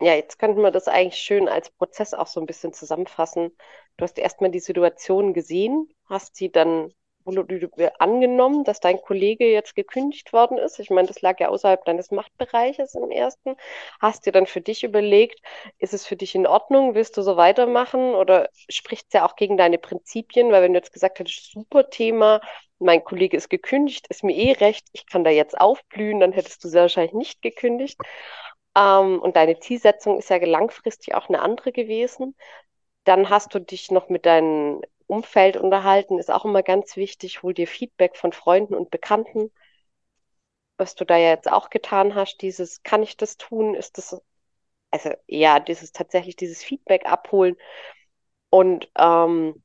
Ja, 0.00 0.14
jetzt 0.14 0.38
könnten 0.38 0.60
wir 0.62 0.70
das 0.70 0.88
eigentlich 0.88 1.16
schön 1.22 1.48
als 1.48 1.70
Prozess 1.70 2.12
auch 2.12 2.26
so 2.26 2.40
ein 2.40 2.46
bisschen 2.46 2.72
zusammenfassen. 2.72 3.50
Du 3.96 4.02
hast 4.04 4.18
erstmal 4.18 4.50
die 4.50 4.60
Situation 4.60 5.32
gesehen, 5.32 5.88
hast 6.08 6.36
sie 6.36 6.50
dann 6.52 6.92
angenommen, 7.98 8.62
dass 8.62 8.78
dein 8.78 9.00
Kollege 9.02 9.50
jetzt 9.50 9.74
gekündigt 9.74 10.32
worden 10.32 10.58
ist. 10.58 10.78
Ich 10.78 10.90
meine, 10.90 11.08
das 11.08 11.22
lag 11.22 11.40
ja 11.40 11.48
außerhalb 11.48 11.84
deines 11.84 12.12
Machtbereiches 12.12 12.94
im 12.94 13.10
ersten. 13.10 13.56
Hast 14.00 14.26
dir 14.26 14.32
dann 14.32 14.46
für 14.46 14.60
dich 14.60 14.84
überlegt, 14.84 15.40
ist 15.78 15.92
es 15.94 16.06
für 16.06 16.14
dich 16.16 16.34
in 16.36 16.46
Ordnung? 16.46 16.94
Willst 16.94 17.16
du 17.16 17.22
so 17.22 17.36
weitermachen? 17.36 18.14
Oder 18.14 18.48
spricht 18.68 19.06
es 19.08 19.12
ja 19.14 19.26
auch 19.26 19.34
gegen 19.34 19.56
deine 19.56 19.78
Prinzipien? 19.78 20.52
Weil 20.52 20.62
wenn 20.62 20.72
du 20.72 20.78
jetzt 20.78 20.92
gesagt 20.92 21.18
hättest, 21.18 21.50
super 21.52 21.90
Thema, 21.90 22.40
mein 22.78 23.02
Kollege 23.02 23.36
ist 23.36 23.48
gekündigt, 23.48 24.06
ist 24.08 24.22
mir 24.22 24.36
eh 24.36 24.52
recht, 24.52 24.86
ich 24.92 25.06
kann 25.06 25.24
da 25.24 25.30
jetzt 25.30 25.58
aufblühen, 25.58 26.20
dann 26.20 26.32
hättest 26.32 26.62
du 26.62 26.68
sehr 26.68 26.82
wahrscheinlich 26.82 27.14
nicht 27.14 27.42
gekündigt. 27.42 27.96
Ähm, 28.76 29.20
und 29.20 29.36
deine 29.36 29.60
Zielsetzung 29.60 30.18
ist 30.18 30.30
ja 30.30 30.38
langfristig 30.44 31.14
auch 31.16 31.28
eine 31.30 31.40
andere 31.42 31.72
gewesen. 31.72 32.36
Dann 33.04 33.30
hast 33.30 33.54
du 33.54 33.60
dich 33.60 33.90
noch 33.90 34.08
mit 34.10 34.26
deinem 34.26 34.82
Umfeld 35.08 35.56
unterhalten, 35.56 36.18
ist 36.18 36.30
auch 36.32 36.44
immer 36.44 36.62
ganz 36.62 36.96
wichtig. 36.96 37.42
Hol 37.42 37.54
dir 37.54 37.68
Feedback 37.68 38.16
von 38.16 38.32
Freunden 38.32 38.74
und 38.74 38.90
Bekannten, 38.90 39.52
was 40.78 40.94
du 40.94 41.04
da 41.04 41.16
ja 41.16 41.30
jetzt 41.30 41.50
auch 41.50 41.70
getan 41.70 42.14
hast. 42.14 42.38
Dieses, 42.42 42.82
kann 42.82 43.02
ich 43.02 43.16
das 43.16 43.36
tun? 43.36 43.74
Ist 43.74 43.98
das, 43.98 44.20
also 44.90 45.10
ja, 45.26 45.60
dieses 45.60 45.92
tatsächlich 45.92 46.36
dieses 46.36 46.64
Feedback 46.64 47.06
abholen. 47.06 47.56
Und 48.50 48.90
ähm, 48.98 49.62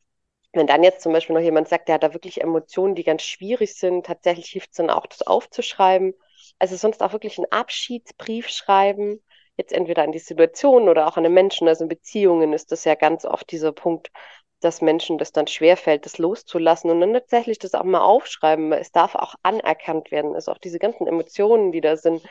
wenn 0.53 0.67
dann 0.67 0.83
jetzt 0.83 1.01
zum 1.03 1.13
Beispiel 1.13 1.35
noch 1.35 1.43
jemand 1.43 1.69
sagt, 1.69 1.87
der 1.87 1.95
hat 1.95 2.03
da 2.03 2.13
wirklich 2.13 2.41
Emotionen, 2.41 2.95
die 2.95 3.03
ganz 3.05 3.23
schwierig 3.23 3.75
sind, 3.75 4.05
tatsächlich 4.07 4.47
hilft 4.49 4.71
es 4.71 4.77
dann 4.77 4.89
auch, 4.89 5.07
das 5.07 5.23
aufzuschreiben. 5.23 6.13
Also 6.61 6.75
sonst 6.75 7.01
auch 7.01 7.11
wirklich 7.11 7.39
einen 7.39 7.51
Abschiedsbrief 7.51 8.47
schreiben, 8.47 9.19
jetzt 9.57 9.73
entweder 9.73 10.03
an 10.03 10.11
die 10.11 10.19
Situation 10.19 10.89
oder 10.89 11.07
auch 11.07 11.17
an 11.17 11.23
den 11.23 11.33
Menschen. 11.33 11.67
Also 11.67 11.85
in 11.85 11.89
Beziehungen 11.89 12.53
ist 12.53 12.71
das 12.71 12.85
ja 12.85 12.93
ganz 12.93 13.25
oft 13.25 13.51
dieser 13.51 13.71
Punkt, 13.71 14.11
dass 14.59 14.79
Menschen 14.79 15.17
das 15.17 15.31
dann 15.31 15.47
schwerfällt, 15.47 16.05
das 16.05 16.19
loszulassen 16.19 16.91
und 16.91 17.01
dann 17.01 17.13
tatsächlich 17.13 17.57
das 17.57 17.73
auch 17.73 17.83
mal 17.83 18.01
aufschreiben. 18.01 18.71
Es 18.73 18.91
darf 18.91 19.15
auch 19.15 19.33
anerkannt 19.41 20.11
werden. 20.11 20.35
Also 20.35 20.51
auch 20.51 20.59
diese 20.59 20.77
ganzen 20.77 21.07
Emotionen, 21.07 21.71
die 21.71 21.81
da 21.81 21.97
sind 21.97 22.21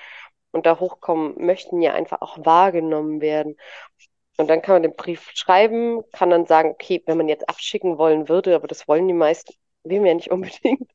und 0.53 0.65
da 0.65 0.79
hochkommen, 0.79 1.35
möchten 1.45 1.83
ja 1.83 1.93
einfach 1.95 2.21
auch 2.21 2.39
wahrgenommen 2.45 3.21
werden. 3.21 3.57
Und 4.37 4.49
dann 4.49 4.63
kann 4.63 4.77
man 4.77 4.85
den 4.85 4.95
Brief 4.95 5.29
schreiben, 5.35 6.05
kann 6.13 6.31
dann 6.31 6.47
sagen, 6.47 6.71
okay, 6.71 7.03
wenn 7.07 7.17
man 7.17 7.29
jetzt 7.29 7.49
abschicken 7.49 7.99
wollen 7.99 8.29
würde, 8.29 8.55
aber 8.55 8.69
das 8.69 8.87
wollen 8.87 9.09
die 9.09 9.15
meisten, 9.15 9.55
will 9.85 10.01
mir 10.01 10.09
ja 10.09 10.15
nicht 10.15 10.31
unbedingt, 10.31 10.91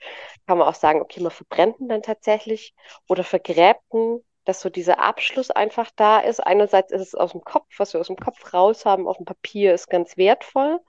kann 0.48 0.58
man 0.58 0.68
auch 0.68 0.76
sagen, 0.76 1.02
okay, 1.02 1.22
man 1.22 1.32
verbrennt 1.32 1.80
ihn 1.80 1.90
dann 1.90 2.02
tatsächlich 2.02 2.74
oder 3.08 3.24
vergräbt 3.24 3.82
ihn, 3.94 4.24
dass 4.46 4.62
so 4.62 4.70
dieser 4.70 5.00
Abschluss 5.00 5.52
einfach 5.52 5.92
da 5.96 6.20
ist. 6.20 6.40
Einerseits 6.40 6.92
ist 6.92 7.02
es 7.02 7.16
aus 7.16 7.32
dem 7.32 7.42
Kopf, 7.44 7.68
was 7.78 7.94
wir 7.94 8.00
aus 8.00 8.08
dem 8.08 8.16
Kopf 8.16 8.54
raus 8.54 8.86
haben, 8.86 9.08
auf 9.08 9.18
dem 9.18 9.26
Papier 9.26 9.74
ist 9.74 9.90
ganz 9.90 10.18
wertvoll, 10.18 10.80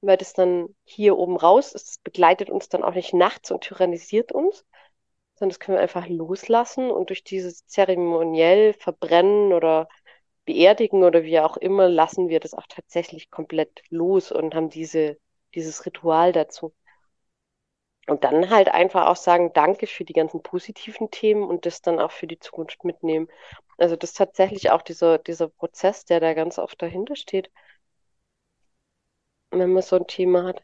weil 0.00 0.16
das 0.16 0.32
dann 0.32 0.74
hier 0.84 1.18
oben 1.18 1.36
raus 1.36 1.72
ist. 1.72 2.02
Begleitet 2.04 2.50
uns 2.50 2.68
dann 2.68 2.84
auch 2.84 2.94
nicht 2.94 3.14
nachts 3.14 3.50
und 3.50 3.62
tyrannisiert 3.62 4.32
uns, 4.32 4.64
sondern 5.34 5.50
das 5.50 5.60
können 5.60 5.76
wir 5.76 5.82
einfach 5.82 6.08
loslassen 6.08 6.90
und 6.90 7.10
durch 7.10 7.24
dieses 7.24 7.66
zeremoniell 7.66 8.74
verbrennen 8.74 9.52
oder 9.52 9.88
beerdigen 10.44 11.04
oder 11.04 11.24
wie 11.24 11.40
auch 11.40 11.56
immer, 11.56 11.88
lassen 11.88 12.28
wir 12.28 12.40
das 12.40 12.54
auch 12.54 12.66
tatsächlich 12.68 13.30
komplett 13.30 13.82
los 13.90 14.30
und 14.30 14.54
haben 14.54 14.68
diese, 14.70 15.18
dieses 15.54 15.86
Ritual 15.86 16.32
dazu. 16.32 16.74
Und 18.06 18.24
dann 18.24 18.50
halt 18.50 18.68
einfach 18.68 19.06
auch 19.06 19.16
sagen, 19.16 19.52
danke 19.54 19.86
für 19.86 20.04
die 20.04 20.12
ganzen 20.12 20.42
positiven 20.42 21.10
Themen 21.10 21.42
und 21.42 21.64
das 21.64 21.80
dann 21.80 21.98
auch 21.98 22.12
für 22.12 22.26
die 22.26 22.38
Zukunft 22.38 22.84
mitnehmen. 22.84 23.28
Also 23.78 23.96
das 23.96 24.10
ist 24.10 24.18
tatsächlich 24.18 24.70
auch 24.70 24.82
dieser, 24.82 25.18
dieser 25.18 25.48
Prozess, 25.48 26.04
der 26.04 26.20
da 26.20 26.34
ganz 26.34 26.58
oft 26.58 26.80
dahinter 26.82 27.16
steht, 27.16 27.50
wenn 29.50 29.72
man 29.72 29.82
so 29.82 29.96
ein 29.96 30.06
Thema 30.06 30.44
hat. 30.44 30.62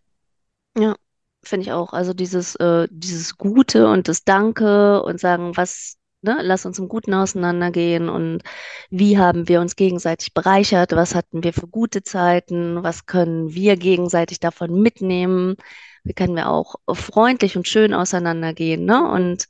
Ja, 0.76 0.94
finde 1.42 1.64
ich 1.66 1.72
auch. 1.72 1.92
Also 1.92 2.12
dieses, 2.12 2.56
äh, 2.56 2.86
dieses 2.90 3.36
Gute 3.38 3.88
und 3.88 4.08
das 4.08 4.24
Danke 4.24 5.02
und 5.02 5.18
sagen, 5.18 5.56
was, 5.56 5.96
ne, 6.22 6.38
lass 6.42 6.66
uns 6.66 6.78
im 6.78 6.88
Guten 6.88 7.14
auseinandergehen 7.14 8.08
und 8.08 8.42
wie 8.90 9.18
haben 9.18 9.48
wir 9.48 9.60
uns 9.60 9.76
gegenseitig 9.76 10.34
bereichert, 10.34 10.92
was 10.92 11.14
hatten 11.14 11.42
wir 11.42 11.52
für 11.52 11.66
gute 11.66 12.02
Zeiten, 12.02 12.82
was 12.82 13.06
können 13.06 13.54
wir 13.54 13.76
gegenseitig 13.76 14.40
davon 14.40 14.80
mitnehmen, 14.82 15.56
wie 16.04 16.14
können 16.14 16.36
wir 16.36 16.48
auch 16.50 16.76
freundlich 16.92 17.56
und 17.56 17.68
schön 17.68 17.94
auseinandergehen, 17.94 18.84
ne? 18.84 19.08
Und 19.10 19.48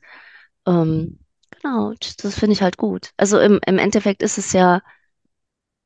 ähm, 0.67 1.21
genau, 1.51 1.95
das 2.01 2.17
das 2.17 2.39
finde 2.39 2.55
ich 2.55 2.63
halt 2.63 2.77
gut. 2.79 3.11
Also 3.17 3.39
im, 3.41 3.61
im 3.67 3.79
Endeffekt 3.79 4.23
ist 4.23 4.39
es 4.39 4.53
ja, 4.53 4.83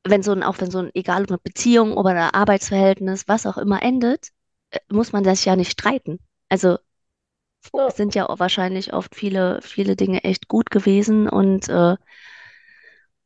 wenn 0.07 0.23
so 0.23 0.33
ein, 0.33 0.43
auch 0.43 0.61
wenn 0.61 0.71
so 0.71 0.79
ein, 0.79 0.91
egal 0.95 1.23
ob 1.25 1.31
eine 1.31 1.39
Beziehung 1.39 1.97
oder 1.97 2.11
ein 2.11 2.17
Arbeitsverhältnis, 2.35 3.29
was 3.29 3.47
auch 3.47 3.57
immer 3.59 3.83
endet, 3.83 4.29
äh, 4.71 4.79
muss 4.91 5.13
man 5.13 5.25
sich 5.25 5.45
ja 5.45 5.57
nicht 5.57 5.73
streiten. 5.73 6.19
Also 6.49 6.79
Ja, 7.73 7.89
es 7.89 7.97
sind 7.97 8.15
ja 8.15 8.27
wahrscheinlich 8.39 8.93
oft 8.93 9.15
viele, 9.15 9.61
viele 9.63 9.97
Dinge 9.97 10.23
echt 10.25 10.49
gut 10.49 10.71
gewesen 10.71 11.29
und 11.31 11.69
äh, 11.71 11.97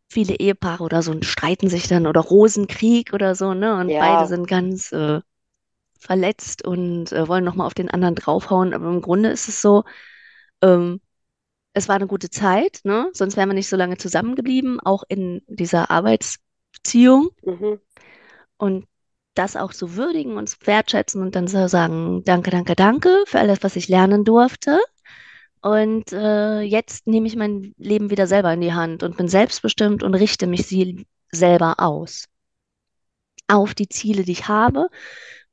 viele 0.09 0.35
Ehepaare 0.37 0.83
oder 0.85 1.03
so 1.03 1.21
streiten 1.23 1.69
sich 1.69 1.89
dann 1.89 2.07
oder 2.07 2.21
Rosenkrieg 2.21 3.13
oder 3.13 3.35
so, 3.35 3.55
ne? 3.55 3.77
Und 3.77 3.97
beide 3.99 4.27
ja, 4.27 4.27
sind 4.27 4.47
ganz 4.49 4.93
äh, 4.93 5.21
verletzt 5.99 6.65
und 6.65 7.13
äh, 7.13 7.29
wollen 7.29 7.45
nochmal 7.45 7.67
auf 7.67 7.75
den 7.75 7.91
anderen 7.91 8.15
draufhauen. 8.15 8.75
Aber 8.75 8.89
im 8.89 9.03
Grunde 9.03 9.31
ist 9.31 9.49
es 9.49 9.61
so, 9.61 9.85
ähm, 10.63 11.01
es 11.73 11.89
war 11.89 11.97
eine 11.97 12.07
gute 12.07 12.31
Zeit, 12.31 12.81
ne? 12.85 13.11
Sonst 13.13 13.37
wären 13.37 13.49
wir 13.49 13.55
nicht 13.55 13.69
so 13.69 13.77
lange 13.77 13.97
zusammengeblieben, 13.99 14.81
auch 14.81 15.05
in 15.09 15.43
dieser 15.47 15.91
Arbeitsbeziehung. 15.91 17.31
mhm. 17.43 17.81
Und 18.57 18.87
das 19.35 19.55
auch 19.55 19.73
zu 19.73 19.95
würdigen 19.95 20.37
und 20.37 20.49
zu 20.49 20.57
wertschätzen 20.65 21.23
und 21.23 21.37
dann 21.37 21.47
so 21.47 21.69
sagen, 21.69 22.25
danke, 22.25 22.51
danke, 22.51 22.75
danke 22.75 23.23
für 23.27 23.39
alles, 23.39 23.63
was 23.63 23.77
ich 23.77 23.89
lernen 23.89 24.25
durfte. 24.25 24.81
Und 25.63 26.13
äh, 26.13 26.63
jetzt 26.63 27.07
nehme 27.07 27.29
ich 27.29 27.37
mein 27.37 27.73
Leben 27.79 28.11
wieder 28.11 28.27
selber 28.27 28.53
in 28.53 28.61
die 28.61 28.73
Hand 28.73 29.03
und 29.05 29.17
bin 29.17 29.29
selbstbestimmt 29.29 30.03
und 30.03 30.15
richte 30.15 30.47
mich 30.49 30.67
selber 31.31 31.77
aus 31.79 32.29
auf 33.49 33.75
die 33.75 33.89
Ziele, 33.89 34.25
die 34.25 34.33
ich 34.33 34.49
habe 34.49 34.89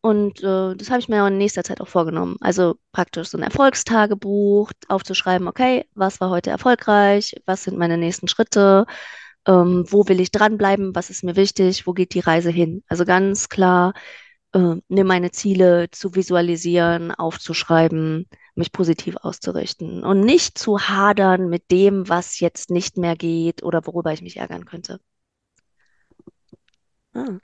Und 0.06 0.44
äh, 0.44 0.76
das 0.76 0.92
habe 0.92 1.00
ich 1.00 1.10
mir 1.10 1.26
in 1.26 1.40
nächster 1.40 1.64
Zeit 1.64 1.82
auch 1.82 1.88
vorgenommen. 1.88 2.38
Also 2.40 2.76
praktisch 2.92 3.30
so 3.30 3.40
ein 3.40 3.44
Erfolgstagebuch 3.44 4.72
aufzuschreiben, 4.88 5.48
okay, 5.48 5.86
was 5.96 6.22
war 6.22 6.30
heute 6.30 6.52
erfolgreich, 6.52 7.36
was 7.48 7.64
sind 7.64 7.80
meine 7.80 7.98
nächsten 7.98 8.28
Schritte, 8.28 8.86
ähm, 9.48 9.84
wo 9.90 10.08
will 10.08 10.20
ich 10.22 10.30
dranbleiben, 10.32 10.94
was 10.96 11.10
ist 11.10 11.24
mir 11.24 11.36
wichtig, 11.36 11.88
wo 11.88 11.94
geht 11.94 12.14
die 12.14 12.20
Reise 12.20 12.52
hin. 12.52 12.84
Also 12.88 13.04
ganz 13.04 13.50
klar, 13.50 13.94
äh, 14.54 14.76
mir 14.90 15.06
meine 15.06 15.32
Ziele 15.32 15.90
zu 15.92 16.14
visualisieren, 16.16 17.12
aufzuschreiben, 17.12 18.28
mich 18.56 18.72
positiv 18.72 19.16
auszurichten 19.18 20.04
und 20.04 20.22
nicht 20.22 20.60
zu 20.60 20.80
hadern 20.82 21.50
mit 21.50 21.72
dem, 21.72 22.08
was 22.10 22.40
jetzt 22.40 22.70
nicht 22.70 22.98
mehr 22.98 23.16
geht 23.16 23.64
oder 23.64 23.86
worüber 23.88 24.14
ich 24.14 24.22
mich 24.22 24.38
ärgern 24.38 24.66
könnte. 24.66 25.00
Ah. 27.16 27.40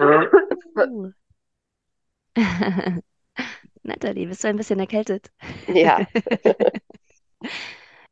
Uh. 0.00 1.10
Natalie, 3.84 4.26
bist 4.26 4.44
du 4.44 4.48
ein 4.48 4.56
bisschen 4.56 4.80
erkältet? 4.80 5.30
Ja, 5.66 6.08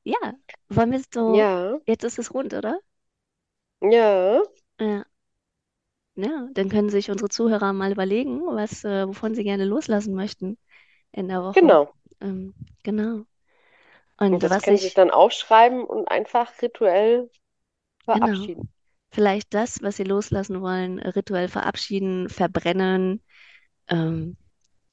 Ja, 0.05 0.17
wollen 0.69 0.93
wir 0.93 1.03
so, 1.13 1.47
ja, 1.47 1.81
jetzt 1.87 2.05
ist 2.05 2.19
es 2.19 2.33
rund, 2.35 2.55
oder? 2.55 2.79
ja, 3.81 4.43
Ja, 4.81 5.05
ja, 6.15 6.49
dann 6.53 6.69
können 6.69 6.91
sich 6.91 7.11
unsere 7.11 7.29
Zuhörer 7.31 7.73
mal 7.73 7.93
überlegen, 7.93 8.41
was, 8.47 8.85
äh, 8.85 9.07
wovon 9.09 9.35
sie 9.35 9.45
gerne 9.45 9.65
loslassen 9.65 10.15
möchten 10.15 10.59
in 11.13 11.29
der 11.29 11.43
Woche. 11.45 11.77
genau. 11.77 11.95
Ähm, 12.21 12.55
genau. 12.85 13.27
Und 14.19 14.43
Und 14.43 14.43
das 14.43 14.51
was 14.51 14.63
können 14.63 14.79
Sie 14.79 14.87
sich 14.87 14.95
ich, 14.95 14.95
dann 14.95 15.13
aufschreiben 15.13 15.85
und 15.85 16.11
einfach 16.11 16.61
rituell 16.61 17.31
genau, 18.13 18.53
verabschieden. 18.55 18.73
Vielleicht 19.13 19.55
das, 19.55 19.83
was 19.83 19.97
sie 19.97 20.05
loslassen 20.05 20.61
wollen, 20.63 20.99
rituell 21.01 21.49
verabschieden, 21.49 22.29
verbrennen, 22.29 23.23
ähm, 23.89 24.37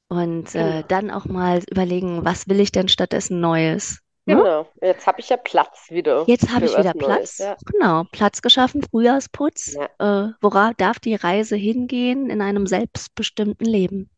und 0.10 0.56
äh, 0.56 0.84
Genau. 0.84 0.88
dann 0.88 1.12
auch 1.12 1.26
mal 1.26 1.64
überlegen, 1.70 2.26
was 2.26 2.48
will 2.48 2.60
ich 2.60 2.72
denn 2.72 2.88
stattdessen 2.90 3.40
Neues? 3.40 4.00
Ne? 4.26 4.36
Genau. 4.36 4.72
Jetzt 4.82 5.08
habe 5.08 5.20
ich 5.22 5.30
ja 5.30 5.38
Platz 5.38 5.90
wieder 5.90 6.28
Jetzt 6.28 6.50
habe 6.52 6.66
ich 6.66 6.78
wieder 6.78 6.94
was 6.96 6.96
Neues. 6.96 7.36
Platz. 7.36 7.38
Ja, 7.38 7.58
Genau, 7.66 8.06
Platz 8.12 8.42
geschaffen, 8.42 8.84
Frühjahrsputz. 8.84 9.74
ja, 9.74 9.90
Äh, 10.00 10.32
worauf 10.42 10.74
darf 10.76 11.00
die 11.00 11.16
Reise 11.16 11.56
hingehen 11.56 12.30
in 12.30 12.42
einem 12.42 12.68
selbstbestimmten 12.68 13.66
Leben? 13.66 14.10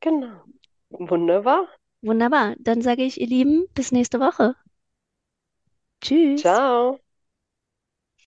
genau. 0.00 0.44
Wunderbar. 0.90 1.68
Wunderbar. 2.02 2.54
Dann 2.60 2.82
sage 2.82 3.02
ich, 3.02 3.20
ihr 3.20 3.26
Lieben, 3.26 3.66
bis 3.74 3.90
nächste 3.90 4.20
Woche. 4.20 4.54
Tschüss. 6.00 6.42
Ciao. 6.42 7.00